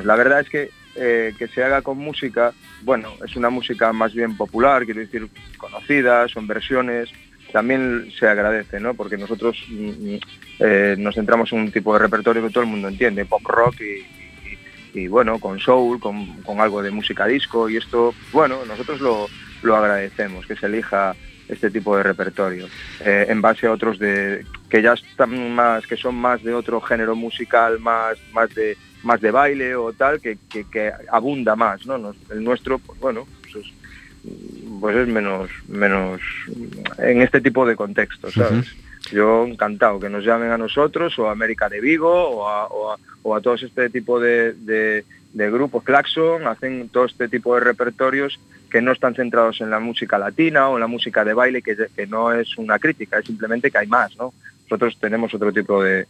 [0.04, 4.12] La verdad es que eh, que se haga con música, bueno, es una música más
[4.12, 7.08] bien popular, quiero decir, conocida, son versiones,
[7.52, 8.94] también se agradece, ¿no?
[8.94, 10.18] Porque nosotros mm, mm,
[10.58, 13.80] eh, nos centramos en un tipo de repertorio que todo el mundo entiende, pop rock
[13.80, 14.04] y,
[14.94, 19.27] y- bueno, con soul, con, con algo de música disco y esto, bueno, nosotros lo,
[19.62, 21.14] lo agradecemos, que se elija
[21.48, 22.66] este tipo de repertorio
[23.01, 26.79] eh, en base a otros de que ya están más que son más de otro
[26.83, 31.96] género musical más más de más de baile o tal que, que, abunda más no
[31.96, 33.72] Nos- el nuestro pues bueno pues es,
[34.79, 36.20] pues es menos menos
[36.98, 38.35] en este tipo de contextos
[39.11, 43.40] yo encantado que nos llamen a nosotros o a América de Vigo o a, o
[43.40, 48.38] todos este tipo de, grupos Claxon hacen todo este tipo de repertorios
[48.71, 51.77] que no están centrados en la música latina o en la música de baile, que,
[52.07, 54.33] no es una crítica, es simplemente que hay más, ¿no?
[54.64, 56.07] Nosotros tenemos otro tipo de,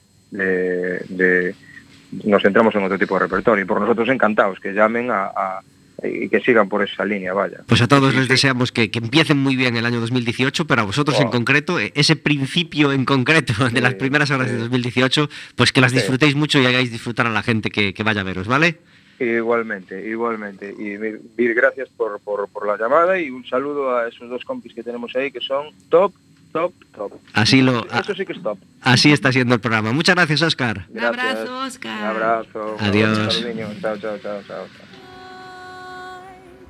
[2.25, 5.61] nos centramos en otro tipo de repertorio y por nosotros encantados que llamen a-
[6.03, 7.59] y que sigan por esa línea, vaya.
[7.67, 10.85] Pues a todos les deseamos que, que empiecen muy bien el año 2018, pero a
[10.85, 14.61] vosotros en concreto, eh, ese principio en concreto de las primeras horas de sí.
[14.61, 15.97] 2018, pues que las Sí.
[15.99, 18.79] disfrutéis mucho y hagáis disfrutar a la gente que, que vaya a veros, ¿vale?
[19.21, 20.73] Igualmente, igualmente.
[20.79, 24.45] Y mil, mil gracias por, por, por la llamada y un saludo a esos dos
[24.45, 26.13] compis que tenemos ahí que son top,
[26.53, 27.13] top, top.
[27.33, 28.59] Así, lo, a- Eso sí que es top.
[28.83, 29.91] así está siendo el programa.
[29.93, 30.87] Muchas gracias, Oscar.
[30.91, 31.99] Un abrazo, Oscar.
[32.01, 32.77] Un abrazo.
[32.79, 33.19] Adiós.
[33.19, 33.67] Un saludiño.
[33.81, 34.88] Chao, chao, chao, chao.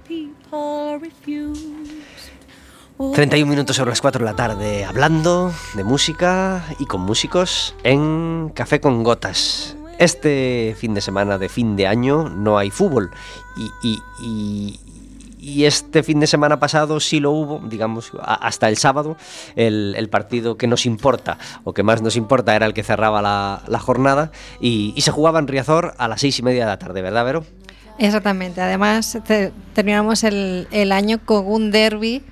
[0.09, 0.19] Chao.
[0.49, 1.67] People refuse.
[3.15, 8.51] 31 minutos sobre las 4 de la tarde, hablando de música y con músicos en
[8.55, 9.77] Café con Gotas.
[10.01, 13.11] Este fin de semana de fin de año no hay fútbol
[13.57, 14.81] y, y- y-
[15.41, 19.17] y este fin de semana pasado sí lo hubo, digamos, hasta el sábado,
[19.55, 23.23] el, el partido que nos importa o que más nos importa era el que cerraba
[23.23, 26.71] la, la jornada y, y se jugaba en Riazor a las seis y media de
[26.71, 27.45] la tarde, ¿verdad, Vero?
[27.99, 28.61] Exactamente.
[28.61, 32.23] Además, te- terminamos el, el año con un derby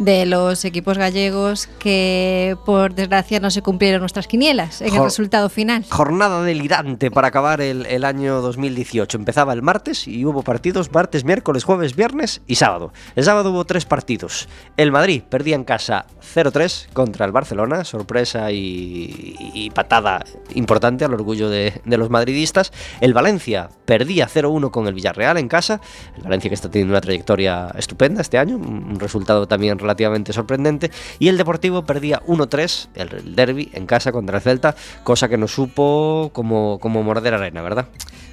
[0.00, 5.04] de los equipos gallegos que, por desgracia, no se cumplieron nuestras quinielas en el Jo-
[5.04, 5.84] resultado final.
[5.90, 9.16] Jornada delirante para acabar el, el año 2018.
[9.16, 12.92] Empezaba el martes y hubo partidos martes, miércoles, jueves, viernes y sábado.
[13.14, 14.48] El sábado hubo tres partidos.
[14.76, 21.14] El Madrid perdía en casa 0-3 contra el Barcelona, sorpresa y, y patada importante al
[21.14, 22.72] orgullo de, de los madridistas.
[23.00, 25.80] El Valencia perdía 0-1 con el Villarreal en casa.
[26.16, 30.32] El Valencia que está teniendo una trayectoria estupenda este año, un un resultado también relativamente
[30.32, 30.90] sorprendente.
[31.18, 35.52] Y el Deportivo perdía 1-3, el, derby en casa contra el Celta, cosa que nos
[35.52, 37.86] supo como, como morder arena, ¿verdad?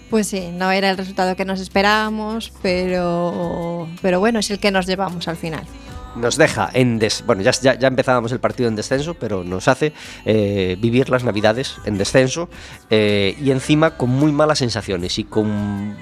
[0.10, 4.72] Pues sí, no era el resultado que nos esperábamos, pero, pero bueno, es el que
[4.72, 5.64] nos llevamos al final.
[6.16, 9.68] Nos deja en des bueno ya, ya, ya empezábamos el partido en descenso, pero nos
[9.68, 9.94] hace
[10.26, 12.50] eh, vivir las navidades en descenso
[12.90, 15.96] eh, y encima con muy malas sensaciones y con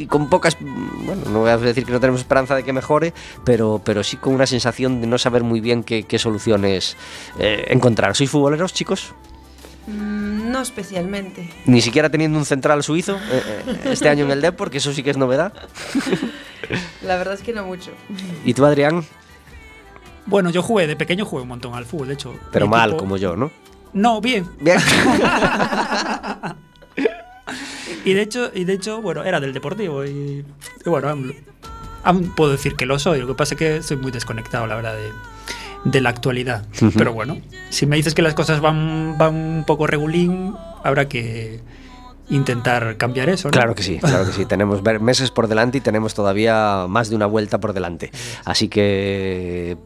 [0.00, 3.12] y con pocas bueno no voy a decir que no tenemos esperanza de que mejore,
[3.44, 6.96] pero pero sí con una sensación de no saber muy bien qué, qué soluciones
[7.38, 8.14] eh, encontrar.
[8.16, 9.14] ¿Sois futboleros, chicos?
[9.86, 11.48] Mm, no especialmente.
[11.66, 14.92] Ni siquiera teniendo un central suizo eh, eh, este año en el Depor, que eso
[14.92, 15.52] sí que es novedad.
[17.02, 17.90] La verdad es que no mucho.
[18.44, 19.04] ¿Y tú, Adrián?
[20.26, 22.34] Bueno, yo jugué, de pequeño jugué un montón al fútbol, de hecho.
[22.52, 23.50] Pero mal, equipo- como yo, ¿no?
[23.92, 24.48] No, bien.
[24.60, 24.78] Bien.
[28.04, 30.44] Y de hecho, y de hecho bueno, era del Deportivo y,
[30.84, 31.34] y bueno, aún,
[32.04, 33.20] aún puedo decir que lo soy.
[33.20, 35.10] Lo que pasa es que soy muy desconectado, la verdad, de,
[35.84, 36.66] de la actualidad.
[36.96, 37.38] Pero bueno,
[37.70, 41.60] si me dices que las cosas van, van un poco regulín, habrá que
[42.28, 43.52] intentar cambiar eso, ¿no?
[43.52, 44.44] Claro que sí, claro que sí.
[44.48, 48.10] Tenemos meses por delante y tenemos todavía más de una vuelta por delante.
[48.44, 49.76] Así que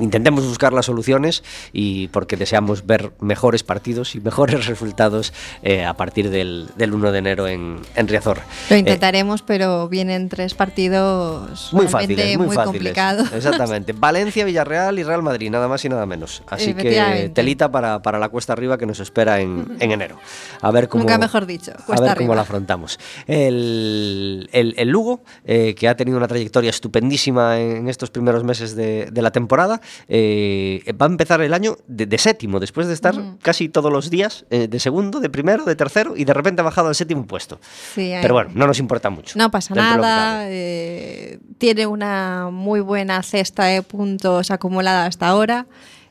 [0.00, 5.32] intentemos buscar las soluciones y porque deseamos ver mejores partidos y mejores resultados
[5.62, 8.40] eh, a partir del, del 1 de enero en, en Riazor.
[8.70, 12.72] Lo Eh, intentaremos, pero vienen tres partidos muy fáciles, muy, muy fáciles.
[12.78, 13.32] complicados.
[13.32, 13.92] Exactamente.
[13.92, 16.42] Valencia, Villarreal y Real Madrid, nada más y nada menos.
[16.48, 20.16] Así que telita para, para la cuesta arriba que nos espera en, en enero.
[20.60, 22.98] A ver cómo, Nunca mejor dicho, a ver cómo la afrontamos.
[23.26, 28.74] El, el- el Lugo, eh, que ha tenido una trayectoria estupendísima en estos primeros meses
[28.76, 32.94] de, de la temporada, eh, va a empezar el año de, de séptimo, después de
[32.94, 36.60] estar casi todos los días eh, de segundo, de primero, de tercero y de repente
[36.60, 37.58] ha bajado al séptimo puesto.
[37.94, 39.38] Sí, Pero bueno, no nos importa mucho.
[39.38, 45.66] No pasa nada, eh, tiene una muy buena cesta de puntos acumulada hasta ahora.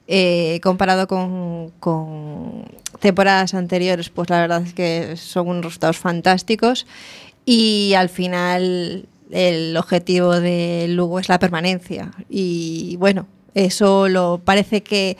[0.07, 2.65] eh, comparado con, con
[2.99, 6.85] temporadas anteriores, pues la verdad es que son unos resultados fantásticos
[7.45, 13.25] y al final el objetivo de Lugo es la permanencia y bueno,
[13.55, 15.17] eso lo parece que,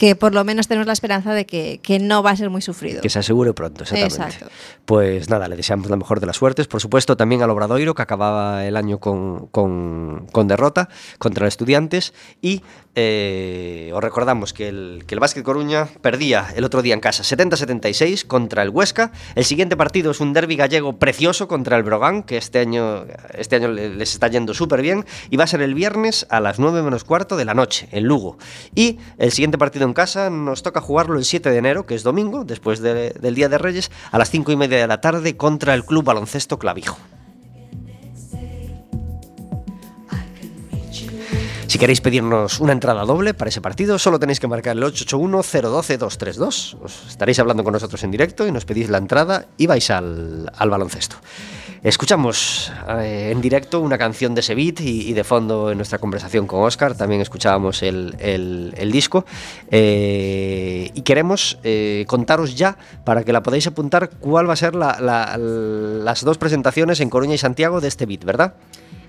[0.00, 2.62] que por lo menos tenemos la esperanza de que, que no va a ser muy
[2.62, 3.02] sufrido.
[3.02, 4.14] Que se asegure pronto, exactamente.
[4.34, 4.46] Exacto.
[4.86, 6.66] Pues nada, le deseamos la mejor de las suertes.
[6.68, 10.88] Por supuesto, también al Obradoiro, que acababa el año con, con- con derrota
[11.18, 12.14] contra los estudiantes.
[12.40, 12.62] Y
[12.94, 17.22] eh, os recordamos que el, que el Básquet Coruña perdía el otro día en casa
[17.22, 19.12] 70-76 contra el Huesca.
[19.34, 23.56] El siguiente partido es un derby gallego precioso contra el Brogan, que este año, este
[23.56, 25.04] año le- les está yendo súper bien.
[25.28, 28.04] Y va a ser el viernes a las 9 menos cuarto de la noche, en
[28.04, 28.38] Lugo.
[28.74, 32.02] Y el siguiente partido en casa nos toca jugarlo el 7 de enero, que es
[32.02, 35.36] domingo, después de- del Día de Reyes, a las 5 y media de la tarde
[35.36, 36.98] contra el Club Baloncesto Clavijo.
[41.70, 46.76] Si queréis pedirnos una entrada doble para ese partido, solo tenéis que marcar el 881-012-232.
[46.82, 50.50] Os estaréis hablando con nosotros en directo y nos pedís la entrada y vais al,
[50.56, 51.14] al baloncesto.
[51.84, 56.48] Escuchamos eh, en directo una canción de Sevit y, y de fondo en nuestra conversación
[56.48, 59.24] con Oscar también escuchábamos el, el- disco.
[59.70, 64.74] Eh, y queremos eh, contaros ya, para que la podáis apuntar, cuál va a ser
[64.74, 68.54] la- la- las dos presentaciones en Coruña y Santiago de este beat, ¿verdad?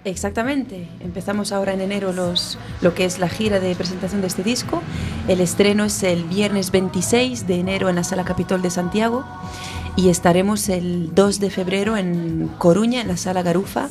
[0.04, 0.88] Exactamente.
[1.00, 4.82] Empezamos ahora en enero los, lo que es la gira de presentación de este disco.
[5.28, 9.24] El estreno es el viernes 26 de enero en la Sala Capitol de Santiago
[9.96, 13.90] y estaremos el 2 de febrero en Coruña, en la Sala Garufa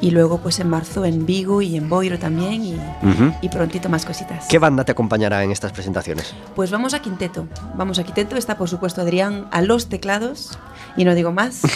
[0.00, 3.32] y luego pues en marzo en Vigo y en Boiro también y, Ujú.
[3.42, 4.46] y prontito más cositas.
[4.48, 6.34] ¿Qué banda te acompañará en estas presentaciones?
[6.54, 7.48] Pues vamos a quinteto.
[7.74, 8.36] Vamos a quinteto.
[8.36, 10.58] Está por supuesto Adrián a los teclados
[10.96, 11.62] y no digo más.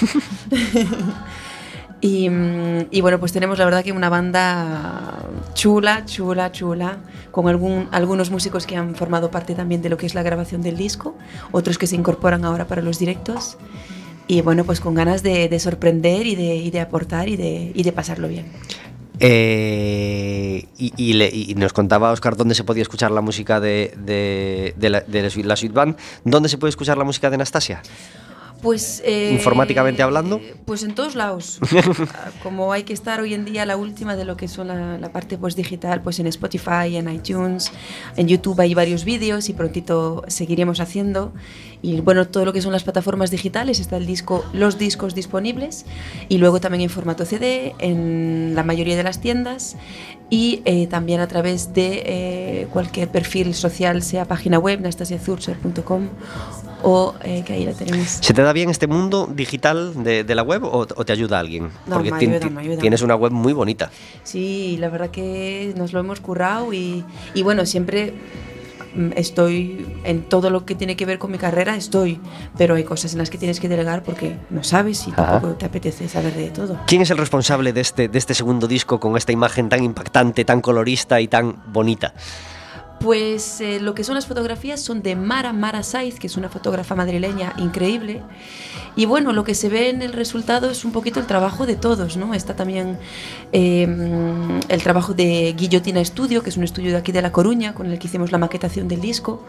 [2.04, 2.28] Y,
[2.90, 5.20] y bueno, pues tenemos la verdad que una banda
[5.54, 6.98] chula, chula, chula,
[7.30, 10.62] con algún, algunos músicos que han formado parte también de lo que es la grabación
[10.62, 11.16] del disco,
[11.52, 13.56] otros que se incorporan ahora para los directos.
[14.26, 16.34] Y bueno, pues con ganas de, de sorprender y
[16.70, 18.46] de, aportar y de, pasarlo bien.
[19.20, 24.90] Eh, y, le- nos contaba Oscar dónde se podía escuchar la música de, de- de
[24.90, 25.96] la, de la Sweet Band.
[26.24, 27.80] ¿Dónde se puede escuchar la música de Anastasia?
[28.62, 29.02] Pues.
[29.04, 30.40] eh, Informáticamente hablando.
[30.64, 31.60] Pues en todos lados.
[32.42, 35.12] Como hay que estar hoy en día la última de lo que son la, la
[35.12, 37.72] parte pues, digital, pues en Spotify, en iTunes,
[38.16, 41.32] en YouTube hay varios vídeos y prontito seguiremos haciendo.
[41.82, 45.84] Y bueno, todo lo que son las plataformas digitales, está el disco, los discos disponibles
[46.28, 49.76] y luego también en formato CD en la mayoría de las tiendas
[50.30, 56.08] y eh, también a través de eh, cualquier perfil social, sea página web, nastasiazurcher.com
[56.82, 58.18] o eh, que ahí la tenéis.
[58.20, 61.38] ¿Se te da bien este mundo digital de, de la web o, o te ayuda
[61.40, 61.70] alguien?
[61.86, 62.78] No, me ti- ayuda, ti- me ayuda.
[62.78, 63.90] tienes una web muy bonita.
[64.24, 67.04] Sí, la verdad que nos lo hemos currado y,
[67.34, 68.14] y bueno, siempre
[68.94, 72.20] mm, estoy en todo lo que tiene que ver con mi carrera, estoy,
[72.58, 75.32] pero hay cosas en las que tienes que delegar porque no sabes y Ajá.
[75.32, 76.78] tampoco te apetece saber de todo.
[76.86, 80.44] ¿Quién es el responsable de este, de este segundo disco con esta imagen tan impactante,
[80.44, 82.12] tan colorista y tan bonita?
[83.02, 86.48] Pues eh, lo que son las fotografías son de Mara Mara Saiz, que es una
[86.48, 88.22] fotógrafa madrileña increíble.
[88.94, 91.76] Y bueno, lo que se ve en el resultado es un poquito el trabajo de
[91.76, 92.34] todos, ¿no?
[92.34, 92.98] Está también
[93.52, 93.88] eh,
[94.68, 97.90] el trabajo de Guillotina Studio, que es un estudio de aquí de La Coruña, con
[97.90, 99.44] el que hicimos la maquetación del disco.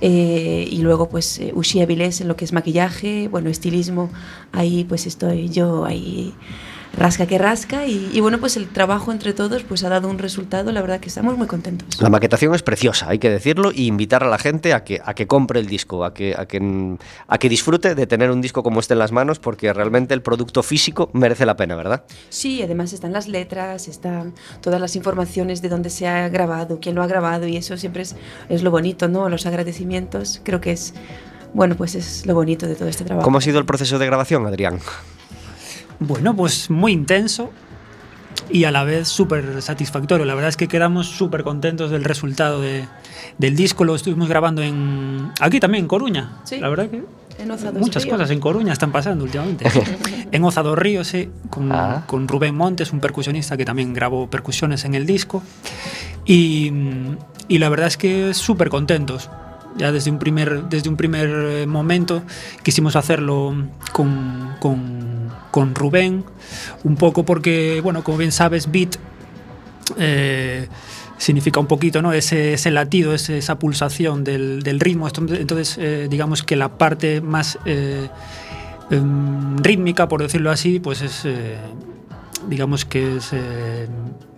[0.00, 4.10] Eh, y luego pues eh, Ushia Vilés en lo que es maquillaje, bueno, estilismo,
[4.52, 6.34] ahí pues estoy yo ahí
[6.98, 10.18] rasca que rasca y, y bueno pues el trabajo entre todos pues ha dado un
[10.18, 12.00] resultado, la verdad que estamos muy contentos.
[12.00, 15.14] La maquetación es preciosa, hay que decirlo, y invitar a la gente a que, a
[15.14, 16.96] que compre el disco, a que, a, que,
[17.26, 20.22] a que disfrute de tener un disco como este en las manos, porque realmente el
[20.22, 22.04] producto físico merece la pena, ¿verdad?
[22.28, 26.94] Sí, además están las letras, están todas las informaciones de dónde se ha grabado, quién
[26.94, 28.16] lo ha grabado y eso siempre es,
[28.48, 29.28] es lo bonito, ¿no?
[29.28, 30.94] Los agradecimientos, creo que es,
[31.54, 33.24] bueno, pues es lo bonito de todo este trabajo.
[33.24, 34.78] ¿Cómo ha sido el proceso de grabación, Adrián?
[36.00, 37.50] Bueno, pues muy intenso
[38.50, 40.24] y a la vez súper satisfactorio.
[40.24, 42.86] La verdad es que quedamos súper contentos del resultado de-
[43.38, 43.84] del disco.
[43.84, 46.38] Lo estuvimos grabando en aquí también, en Coruña.
[46.44, 46.58] Sí.
[46.60, 47.02] La verdad que
[47.40, 48.14] En Oza dos muchas Ríos.
[48.16, 49.64] cosas en Coruña están pasando últimamente.
[50.32, 52.02] en Oza dos Ríos, sí, con, Ah.
[52.06, 55.42] con Rubén Montes, un percusionista que también grabó percusiones en el disco.
[56.24, 56.72] Y,
[57.48, 59.30] y la verdad es que súper contentos.
[59.76, 62.22] Ya desde un primer, desde un primer momento
[62.64, 63.54] quisimos hacerlo
[63.92, 64.97] con, con,
[65.50, 66.24] con Rubén,
[66.84, 68.96] un poco porque, bueno, como bien sabes, beat
[69.96, 70.68] eh,
[71.16, 72.12] significa un poquito ¿no?
[72.12, 75.08] ese, ese latido, esa pulsación del, del ritmo.
[75.08, 78.08] Entonces, eh, digamos que la parte más eh,
[78.90, 81.26] em, rítmica, por decirlo así, pues es,
[82.48, 83.32] digamos que es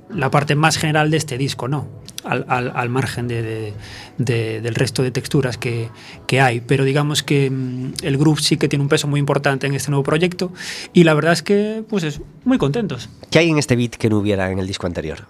[0.09, 1.87] la parte más general de este disco, ¿no?
[2.25, 3.73] Al, al- al margen de, de-
[4.19, 5.89] de- del resto de texturas que,
[6.27, 6.61] que hay.
[6.61, 9.91] Pero digamos que mm, el groove sí que tiene un peso muy importante en este
[9.91, 10.53] nuevo proyecto
[10.93, 13.09] y la verdad es que, pues es muy contentos.
[13.31, 15.27] ¿Qué hay en este beat que no hubiera en el disco anterior?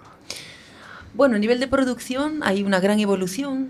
[1.13, 3.69] Bueno, a nivel de producción hay una gran evolución.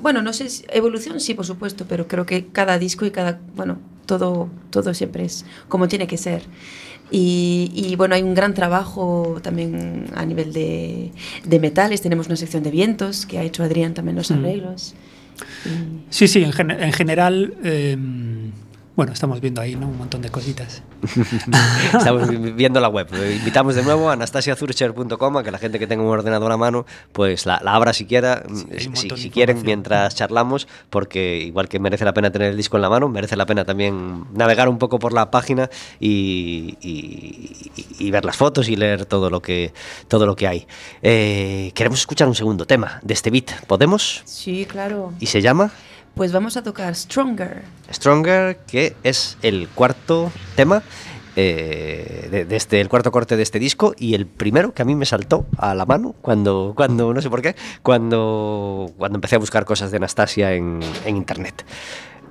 [0.00, 3.40] Bueno, no sé, si- evolución sí, por supuesto, pero creo que cada disco y cada,
[3.54, 6.42] bueno, todo, todo siempre es como tiene que ser.
[7.10, 11.12] Y, y, bueno, hay un gran trabajo también a nivel de,
[11.44, 12.00] de metales.
[12.00, 14.34] Tenemos una sección de vientos que ha hecho Adrián también los Mm.
[14.34, 14.94] arreglos.
[15.66, 17.96] Y- Sí, sí, en, gen- en general, eh,
[18.96, 19.88] bueno, estamos viendo ahí ¿no?
[19.88, 20.82] un montón de cositas.
[21.92, 23.08] Estamos vi- viendo la web.
[23.38, 26.86] Invitamos de nuevo a anastasiazurcher.com a que la gente que tenga un ordenador a mano
[27.12, 27.92] pues la, la abra
[28.82, 32.56] si, montón si de quieren, mientras charlamos, porque igual que merece la pena tener el
[32.56, 35.68] disco en la mano, merece la pena también navegar un poco por la página
[36.00, 39.72] y, y- y- y ver las fotos y leer todo lo que,
[40.08, 40.66] todo lo que hay.
[41.02, 43.50] Eh, queremos escuchar un segundo tema de este beat.
[43.66, 44.22] ¿Podemos?
[44.24, 45.12] sí, claro.
[45.20, 45.70] Y se llama
[46.14, 47.64] Pues vamos a tocar Stronger.
[47.92, 50.82] Stronger, que es el cuarto tema
[51.34, 54.94] eh, de, este, el cuarto corte de este disco y el primero que a mí
[54.94, 59.40] me saltó a la mano cuando, cuando no sé por qué, cuando, cuando empecé a
[59.40, 61.64] buscar cosas de Anastasia en, en internet.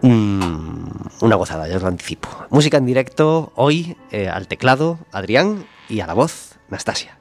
[0.01, 0.87] Mm,
[1.19, 2.29] una gozada, ya os lo anticipo.
[2.49, 7.17] Música en directo hoy eh, al teclado Adrián y a la voz Anastasia.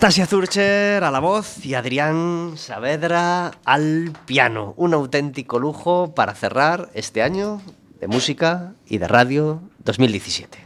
[0.00, 4.72] Anastasia Zurcher a la voz y Adrián Saavedra al piano.
[4.78, 7.60] Un auténtico lujo para cerrar este año
[8.00, 10.58] de música y de radio 2017.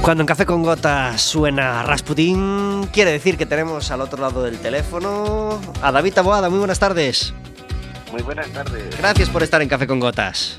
[0.00, 4.60] Cuando en Café con Gotas suena Rasputín, quiere decir que tenemos al otro lado del
[4.60, 6.48] teléfono a David Taboada.
[6.50, 7.34] Muy buenas tardes.
[8.12, 10.58] Muy buenas tardes Gracias por estar en Café con Gotas.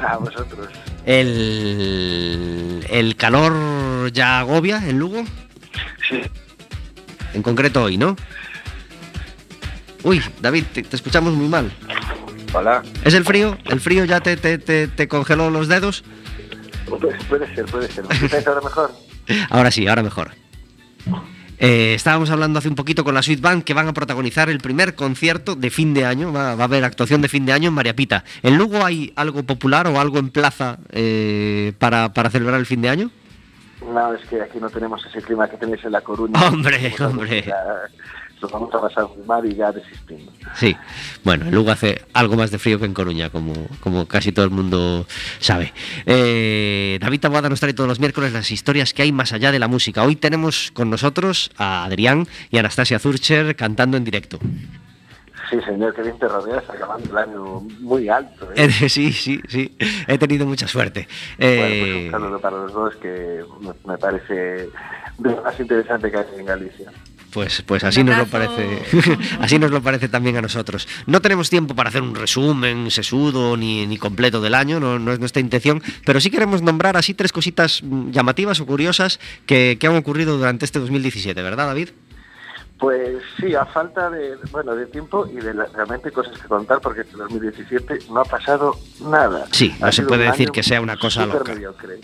[0.00, 0.68] a vosotros.
[1.06, 5.22] El, el calor ya agobia en Lugo,
[6.08, 6.20] Sí,
[7.32, 8.16] en concreto hoy, ¿no?
[10.02, 11.72] Uy, David, te, te escuchamos muy mal.
[12.52, 12.82] Hola.
[13.04, 13.56] ¿Es el frío?
[13.64, 16.04] ¿El frío ya te, te, te, te congeló los dedos?
[16.86, 18.06] puede, puede ser, puede ser.
[18.06, 18.92] ¿Me escucháis ahora mejor?
[19.50, 20.32] Ahora sí, ahora mejor.
[21.58, 24.58] Eh, estábamos hablando hace un poquito con la Sweet Band que van a protagonizar el
[24.58, 26.32] primer concierto de fin de año.
[26.32, 28.24] Va, va a haber actuación de fin de año en María Pita.
[28.42, 32.82] ¿En Lugo hay algo popular o algo en plaza eh, para, para celebrar el fin
[32.82, 33.10] de año?
[33.92, 36.40] No, es que aquí no tenemos ese clima que tenéis en La Coruña.
[36.48, 37.44] Hombre, Nosotros hombre.
[38.44, 40.34] Nos vamos a pasar muy mal y ya desistimos.
[40.54, 40.76] Sí,
[41.24, 44.44] bueno, en Lugo hace algo más de frío que en Coruña, como, como casi todo
[44.44, 45.06] el mundo
[45.38, 45.72] sabe.
[46.04, 49.58] Eh, David Taboada nos trae todos los miércoles las historias que hay más allá de
[49.58, 50.02] la música.
[50.02, 54.38] Hoy tenemos con nosotros a Adrián y Anastasia Zurcher cantando en directo.
[55.48, 58.46] Sí, señor, que bien te rodeas, acabando el año muy alto.
[58.56, 58.68] ¿eh?
[58.90, 59.74] Sí, sí, sí.
[60.06, 61.08] He tenido mucha suerte.
[61.38, 65.58] Bueno, pues Eh, un saludo para los dos, que me, me parece de lo más
[65.58, 66.90] interesante que hay en Galicia.
[67.34, 68.80] Pues, pues así nos lo parece.
[69.40, 70.86] así nos lo parece también a nosotros.
[71.06, 75.12] No tenemos tiempo para hacer un resumen sesudo ni, ni completo del año, no, no
[75.12, 79.76] es nuestra intención, pero sí queremos nombrar así tres cositas mm, llamativas o curiosas que,
[79.80, 81.88] que han ocurrido durante este 2017, ¿verdad, David?
[82.78, 86.80] Pues sí, a falta de, bueno, de tiempo y de la- realmente cosas que contar,
[86.80, 89.46] porque este 2017 no ha pasado nada.
[89.52, 91.52] Sí, no Ha se puede decir que sea una cosa loca.
[91.54, 92.00] mediocre.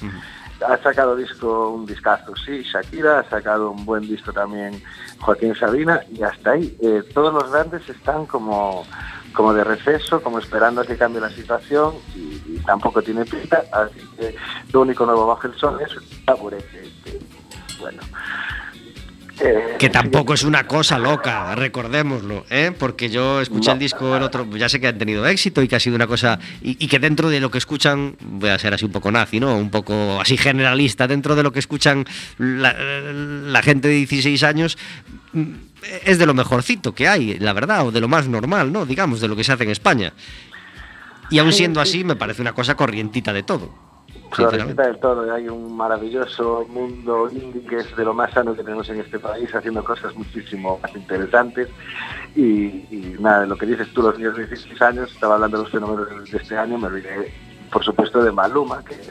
[0.66, 4.82] Ha sacado disco, un discazo, sí, Shakira, ha sacado un buen disco también
[5.20, 6.76] Joaquín Sabina, y hasta ahí.
[6.82, 8.84] Eh, todos los grandes están como,
[9.32, 14.00] como de receso, como esperando a que cambie la situación, y, tampoco tiene pinta, así
[14.18, 14.36] que
[14.72, 17.18] lo único nuevo bajo el sol es Tabure, que, que,
[17.80, 18.02] bueno.
[19.42, 22.72] Eh, Que tampoco es una cosa loca, recordémoslo, ¿eh?
[22.78, 23.72] porque yo escuché No.
[23.74, 26.06] el disco el otro, ya sé que han tenido éxito y que ha sido una
[26.06, 29.10] cosa, y, y que dentro de lo que escuchan, voy a ser así un poco
[29.10, 29.56] nazi, ¿no?
[29.56, 32.04] Un poco así generalista, dentro de lo que escuchan
[32.38, 34.78] la, la gente de 16 años,
[36.04, 38.84] es de lo mejorcito que hay, la verdad, o de lo más normal, ¿no?
[38.86, 40.12] Digamos, de lo que se hace en España.
[41.30, 41.88] Y aún siendo sí.
[41.98, 43.89] así, me parece una cosa corrientita de todo.
[44.32, 48.62] Florecita del todo, hay un maravilloso mundo indie que es de lo más sano que
[48.62, 51.68] tenemos en este país, haciendo cosas muchísimo más interesantes.
[52.36, 52.42] Y,
[52.90, 55.72] y nada, lo que dices tú, los niños de 16 años, estaba hablando de los
[55.72, 57.32] fenómenos de este año, me olvidé,
[57.72, 59.10] por supuesto, de Maluma, que es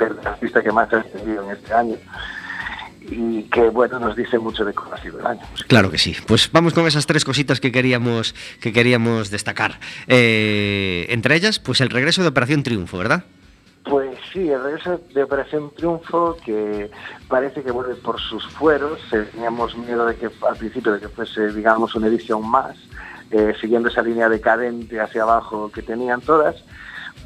[0.00, 1.96] el artista que más ha extendido en este año.
[3.06, 5.42] Y que, bueno, nos dice mucho de cómo ha sido el año.
[5.68, 6.16] Claro que sí.
[6.26, 9.78] Pues vamos con esas tres cositas que queríamos, que queríamos destacar.
[10.06, 13.24] Eh, entre ellas, pues el regreso de Operación Triunfo, ¿verdad?
[14.34, 16.90] Sí, el regreso de Operación Triunfo, que
[17.28, 18.98] parece que vuelve por sus fueros.
[19.12, 22.76] Eh, teníamos miedo de que al principio de que fuese, digamos, una edición más,
[23.30, 26.56] eh, siguiendo esa línea decadente hacia abajo que tenían todas.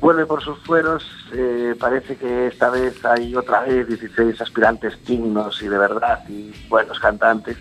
[0.01, 1.03] Vuelve por sus fueros,
[1.33, 6.53] eh, parece que esta vez hay otra vez 16 aspirantes dignos y de verdad y
[6.69, 7.57] buenos cantantes.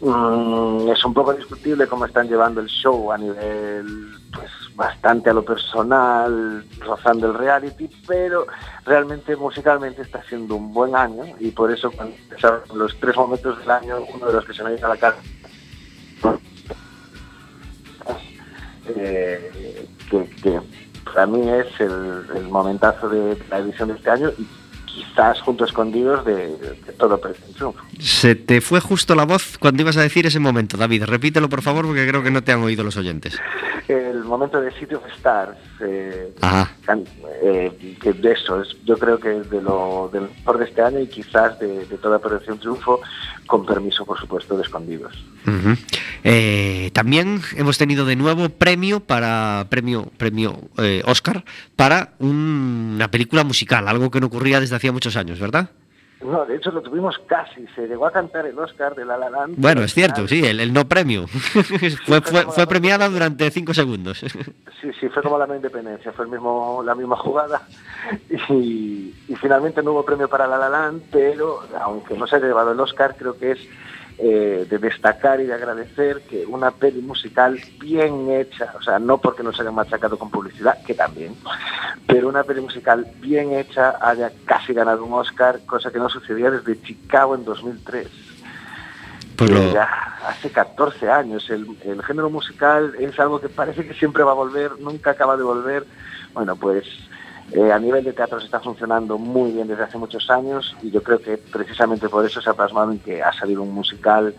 [0.00, 4.21] Mm, es un poco discutible cómo están llevando el show a nivel
[4.74, 8.46] bastante a lo personal, rozando el reality, pero
[8.84, 12.16] realmente musicalmente está siendo un buen año y por eso cuando
[12.74, 15.16] los tres momentos del año, uno de los que se me viene a la cara
[18.96, 20.60] eh, que,
[21.04, 24.30] para mí es el, momentazo de la edición de este año
[24.94, 27.80] quizás junto a escondidos de, de todo Triunfo.
[27.98, 31.04] Se te fue justo la voz cuando ibas a decir ese momento, David.
[31.04, 33.38] Repítelo, por favor, porque creo que no te han oído los oyentes.
[33.88, 36.32] El momento de City of Stars, eh,
[36.84, 37.04] can-
[37.42, 40.64] eh, que de eso es, yo creo que es de lo, de lo mejor de
[40.64, 43.00] este año y quizás de, de toda Operación Triunfo,
[43.46, 45.12] con permiso, por supuesto, de escondidos.
[46.24, 51.44] Eh, también hemos tenido de nuevo premio para premio premio eh, Oscar
[51.76, 55.70] para un- una película musical, algo que no ocurría desde hacía muchos años, ¿verdad?
[56.24, 59.28] No, de hecho lo tuvimos casi, se llegó a cantar el Oscar de La La
[59.30, 59.54] Land.
[59.56, 61.26] Bueno, es cierto, al sí, el, el no premio.
[62.06, 64.24] fue, fue, fue premiada durante cinco segundos.
[64.82, 67.62] Sí, sí, fue como la no independencia, fue el mismo, la misma jugada.
[68.48, 72.46] Y, y finalmente no hubo premio para La La Land, pero aunque no se haya
[72.46, 73.60] llevado el Oscar, creo que es
[74.18, 79.18] eh, de destacar y de agradecer que una peli musical bien hecha, o sea, no
[79.18, 81.34] porque nos hayan machacado con publicidad, que también,
[82.06, 86.50] pero una peli musical bien hecha haya casi ganado un Oscar, cosa que no sucedía
[86.50, 88.08] desde Chicago en 2003.
[89.36, 89.88] Pues que lo, ya
[90.28, 91.48] hace 14 años.
[91.50, 95.36] El, el género musical es algo que parece que siempre va a volver, nunca acaba
[95.36, 95.86] de volver.
[96.34, 96.86] Bueno, pues
[97.52, 100.90] eh, a nivel de teatro se está funcionando muy bien desde hace muchos años y
[100.90, 104.34] yo creo que precisamente por eso se ha plasmado en que ha salido un musical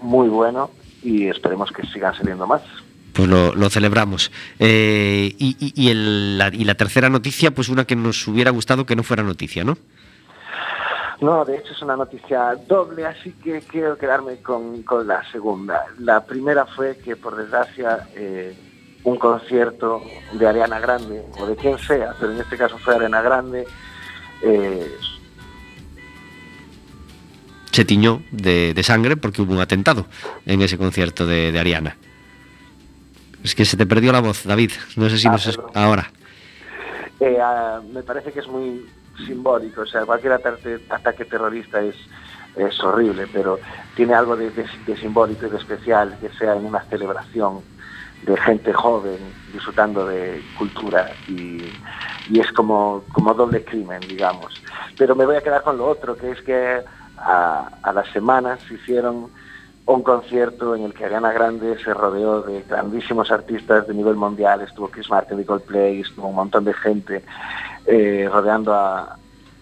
[0.00, 0.70] muy bueno
[1.02, 2.62] y esperemos que sigan saliendo más.
[3.12, 4.30] pues lo, lo celebramos.
[4.58, 8.50] Eh, y, y- y el- la, y la tercera noticia, pues una que nos hubiera
[8.50, 9.78] gustado que no fuera noticia, ¿no?
[11.22, 15.86] No, de hecho es una noticia doble, así que quiero quedarme con, con la segunda.
[15.98, 18.54] La primera fue que, por desgracia, eh,
[19.06, 20.02] un concierto
[20.32, 23.64] de Ariana Grande, o de quien sea, pero en este caso fue Ariana Grande,
[24.42, 24.86] eh,
[27.70, 30.06] Se tiñó de, de sangre porque hubo un atentado
[30.46, 31.96] en ese concierto de, de Ariana.
[33.44, 34.72] Es que se te perdió la voz, David.
[34.96, 35.46] No sé si Ah, nos...
[35.46, 35.58] es-.
[35.74, 36.10] Ahora.
[37.20, 38.86] eh, ah, me parece que es muy
[39.26, 39.82] simbólico.
[39.82, 41.94] O sea, cualquier ataque, ataque terrorista es,
[42.56, 43.58] es horrible, pero
[43.94, 44.50] tiene algo de
[44.98, 47.60] simbólico y de especial, que sea en una celebración
[48.24, 49.18] de gente joven
[49.52, 51.62] disfrutando de cultura y,
[52.30, 54.62] y es como, como doble crimen, digamos.
[54.96, 56.82] Pero me voy a quedar con lo otro, que es que
[57.18, 59.30] a, las semanas hicieron
[59.86, 64.60] un concierto en el que Ariana Grande se rodeó de grandísimos artistas de nivel mundial,
[64.60, 67.22] estuvo Chris Martin de Coldplay, estuvo un montón de gente
[67.86, 69.16] eh, rodeando a,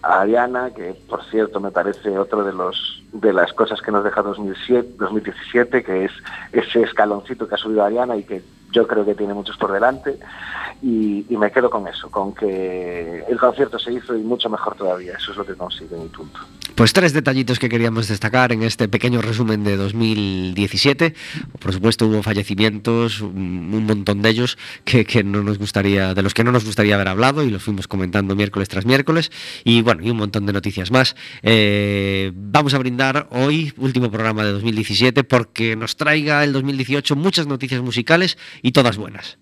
[0.05, 4.03] a Ariana, que por cierto me parece otro de los de las cosas que nos
[4.03, 6.11] deja 2007, 2017, que es
[6.51, 10.19] ese escaloncito que ha subido Ariana y que yo creo que tiene muchos por delante.
[10.81, 14.75] Y, y me quedo con eso, con que el concierto se hizo y mucho mejor
[14.75, 15.13] todavía.
[15.17, 16.39] Eso es lo que consigue mi punto.
[16.75, 21.15] Pues tres detallitos que queríamos destacar en este pequeño resumen de 2017.
[21.57, 26.33] Por supuesto hubo fallecimientos, un montón de ellos que, que no nos gustaría, de los
[26.33, 29.31] que no nos gustaría haber hablado y los fuimos comentando miércoles tras miércoles.
[29.63, 31.15] Y bueno, y un montón de noticias más.
[31.43, 37.47] Eh, vamos a brindar hoy, último programa de 2017, porque nos traiga el 2018 muchas
[37.47, 39.37] noticias musicales y todas buenas.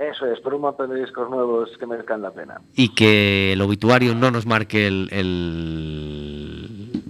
[0.00, 2.60] Eso es, por un montón de discos nuevos que merezcan la pena.
[2.74, 7.02] Y que el obituario no nos marque el- el,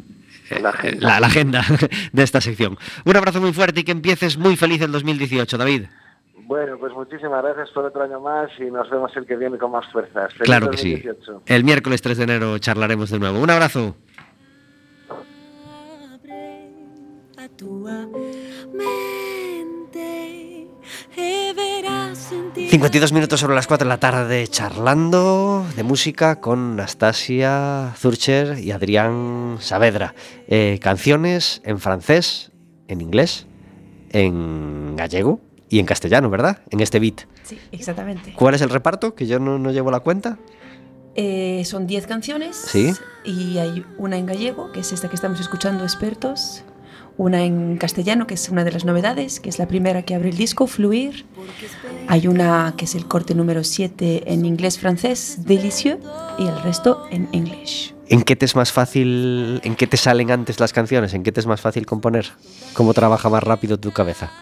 [0.60, 1.06] La agenda.
[1.08, 1.62] la, la agenda
[2.12, 2.76] de esta sección.
[3.04, 5.84] Un abrazo muy fuerte y que empieces muy feliz el 2018, David.
[6.46, 9.70] Bueno, pues muchísimas gracias por otro año más y nos vemos el que viene con
[9.70, 10.32] más fuerzas.
[10.32, 10.90] Feliz Claro que sí.
[10.94, 11.42] 2018.
[11.46, 13.38] El miércoles 3 de enero charlaremos de nuevo.
[13.38, 13.94] Un abrazo.
[15.08, 16.68] Abre
[17.38, 17.48] a
[18.74, 20.39] mente
[22.68, 28.70] 52 minutos sobre las 4 de la tarde charlando de música con Nastasia Zurcher y
[28.70, 30.14] Adrián Saavedra.
[30.46, 32.52] Eh, canciones en francés,
[32.88, 33.46] en inglés,
[34.10, 36.58] en gallego y en castellano, ¿verdad?
[36.70, 37.22] En este beat.
[37.42, 38.34] Sí, exactamente.
[38.34, 39.14] ¿Cuál es el reparto?
[39.14, 40.38] Que yo no, no llevo la cuenta.
[41.14, 42.56] Eh, son 10 canciones.
[42.56, 42.92] Sí.
[43.24, 46.64] Y hay una en gallego, que es esta que estamos escuchando, Expertos.
[47.20, 50.30] Una en castellano, que es una de las novedades, que es la primera que abre
[50.30, 51.26] el disco, Fluir.
[52.08, 56.00] Hay una que es el corte número 7 en inglés-francés, Delicieux.
[56.38, 57.94] Y el resto en English.
[58.08, 61.12] ¿En qué te es más fácil, en qué te salen antes las canciones?
[61.12, 62.24] ¿En qué te es más fácil componer?
[62.72, 64.32] ¿Cómo trabaja más rápido tu cabeza?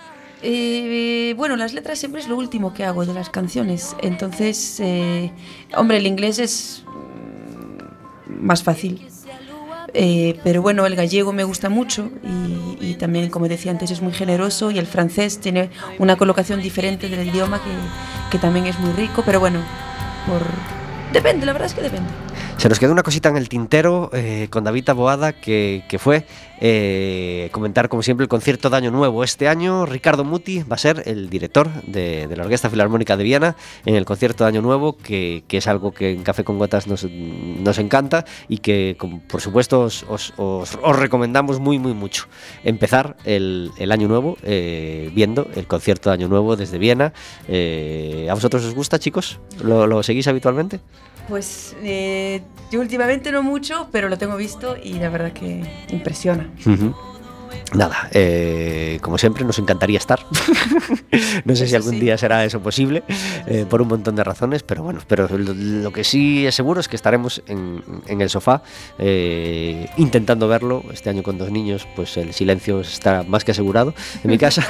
[0.43, 3.97] Eh, bueno, las letras siempre es lo último que hago de las canciones.
[4.03, 5.33] Entonces, eh,
[5.77, 9.05] hombre, el inglés es mm, más fácil.
[9.95, 12.11] Eh, pero bueno, el gallego me gusta mucho
[12.81, 17.09] y, también, como decía antes, es muy generoso y el francés tiene una colocación diferente
[17.09, 17.71] del idioma que,
[18.31, 19.61] que también es muy rico, pero bueno,
[20.27, 20.43] por...
[21.13, 22.28] depende, la verdad es que depende.
[22.59, 26.25] Se nos quedó una cosita en el tintero eh, con David Boada que, que fue
[26.61, 29.23] eh, comentar, como siempre, el concierto de Año Nuevo.
[29.23, 33.23] Este año, Ricardo Muti va a ser el director de, de la Orquesta Filarmónica de
[33.23, 33.55] Viena
[33.87, 36.89] en el concierto de Año Nuevo, que, que es algo que en Café con Gotas
[36.89, 41.95] nos, nos encanta y que, como, por supuesto, os, os- os- os recomendamos muy, muy
[41.95, 42.25] mucho.
[42.65, 47.13] Empezar el, el Año Nuevo eh, viendo el concierto de Año Nuevo desde Viena.
[47.47, 49.39] Eh, ¿A vosotros os gusta, chicos?
[49.63, 50.81] ¿Lo, lo seguís habitualmente?
[51.29, 56.51] Pues eh, yo últimamente no mucho, pero lo tengo visto y la verdad que impresiona.
[57.75, 60.21] Nada, eh, como siempre nos encantaría estar.
[61.45, 62.01] no sé si algún sí.
[62.01, 63.03] día será eso posible,
[63.47, 66.81] eh, por un montón de razones, pero bueno, pero lo, lo que sí es seguro
[66.81, 68.63] es que estaremos en, en el sofá
[68.99, 70.83] eh, intentando verlo.
[70.93, 73.95] Este año con dos niños, pues el silencio está más que asegurado
[74.25, 74.67] en mi casa,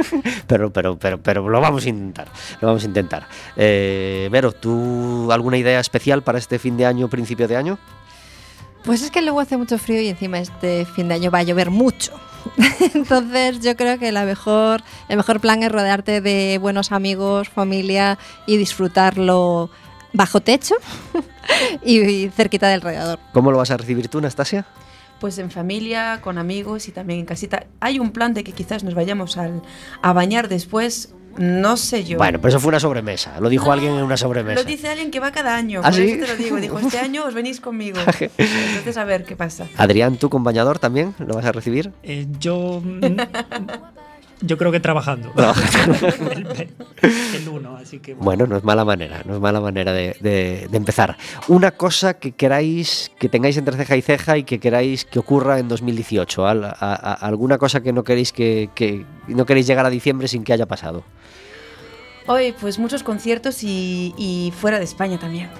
[0.46, 2.28] pero, pero, pero, pero lo vamos a intentar,
[2.60, 3.26] lo vamos a intentar.
[3.56, 7.78] Eh, Vero, ¿tú alguna idea especial para este fin de año, principio de año?
[8.84, 11.42] Pues es que luego hace mucho frío y encima este fin de año va a
[11.44, 12.12] llover mucho.
[12.94, 18.18] Entonces yo creo que la mejor, el mejor plan es rodearte de buenos amigos, familia
[18.46, 19.70] y disfrutarlo
[20.12, 20.74] bajo techo
[21.84, 23.18] y cerquita del radiador.
[23.32, 24.66] ¿Cómo lo vas a recibir tú, Anastasia?
[25.20, 27.66] Pues en familia, con amigos y también en casita.
[27.78, 29.62] Hay un plan de que quizás nos vayamos al-
[30.02, 32.18] a bañar después, no sé yo.
[32.18, 33.40] Bueno, pero eso fue una sobremesa.
[33.40, 34.60] Lo dijo No, alguien en una sobremesa.
[34.62, 36.10] Lo dice alguien que va cada año, ¿Ah, por sí?
[36.10, 36.56] eso te lo digo.
[36.56, 37.98] Dijo, este año os venís conmigo.
[38.38, 39.66] Entonces a ver qué pasa.
[39.76, 41.92] Adrián, ¿tú con bañador también lo vas a recibir?
[42.02, 42.82] Eh, yo.
[44.44, 45.32] Yo creo que trabajando.
[45.36, 45.52] No.
[46.32, 46.68] el,
[47.36, 48.14] el uno, así que.
[48.14, 51.16] Bueno, no es mala manera, no es mala manera de, de- de empezar.
[51.48, 55.58] Una cosa que queráis, que tengáis entre ceja y ceja y que queráis que ocurra
[55.58, 56.46] en 2018.
[56.46, 60.26] al- a- a- alguna cosa que no queréis que, que no queréis llegar a diciembre
[60.28, 61.04] sin que haya pasado.
[62.26, 65.50] Hoy, pues muchos conciertos y, y fuera de España también.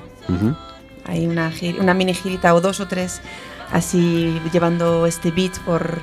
[1.05, 3.21] Hay una, una mini girita o dos o tres
[3.73, 6.01] así llevando este beat por,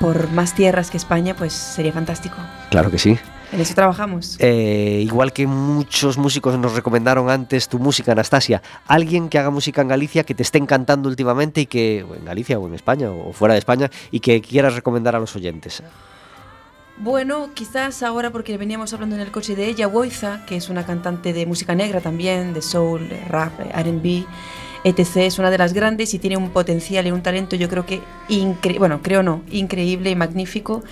[0.00, 2.36] por más tierras que España, pues sería fantástico.
[2.70, 3.18] Claro que sí.
[3.50, 4.36] En eso trabajamos.
[4.40, 9.80] Eh, igual que muchos músicos nos recomendaron antes tu música, Anastasia, alguien que haga música
[9.80, 13.32] en Galicia que te esté encantando últimamente y que, en Galicia o en España o
[13.32, 15.82] fuera de España, y que quieras recomendar a los oyentes.
[16.98, 20.84] Bueno, quizás ahora porque veníamos hablando en el coche de ella, Woiza, que es una
[20.84, 24.26] cantante de música negra también, de soul, rap, RB.
[24.84, 25.16] Etc.
[25.16, 28.00] Es una de las grandes y tiene un potencial y un talento, yo creo que,
[28.78, 30.82] bueno, creo no, increíble y magnífico.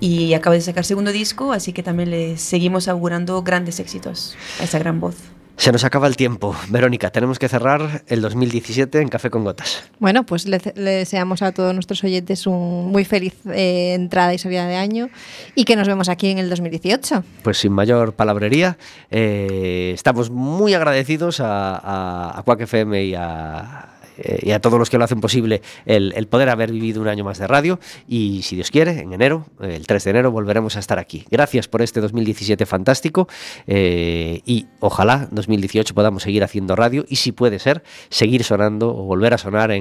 [0.00, 4.64] Y acaba de sacar segundo disco, así que también le seguimos augurando grandes éxitos a
[4.64, 5.33] esa gran voz.
[5.56, 6.54] Se nos acaba el tiempo.
[6.68, 9.84] Verónica, tenemos que cerrar el 2017 en Café con Gotas.
[9.98, 14.38] Bueno, pues le, le deseamos a todos nuestros oyentes un muy feliz eh, entrada y
[14.38, 15.10] salida de año
[15.54, 17.22] y que nos vemos aquí en el 2018.
[17.42, 18.76] Pues sin mayor palabrería,
[19.10, 24.78] eh, estamos muy agradecidos a, a, a Quack FM y a, eh, y a todos
[24.78, 27.78] los que lo hacen posible el, el, poder haber vivido un año más de radio
[28.08, 31.24] y si Dios quiere, en enero, el 3 de enero, volveremos a estar aquí.
[31.30, 33.28] Gracias por este 2017 fantástico
[33.66, 39.04] eh, y ojalá 2018 podamos seguir haciendo radio y si puede ser, seguir sonando o
[39.04, 39.72] volver a sonar en,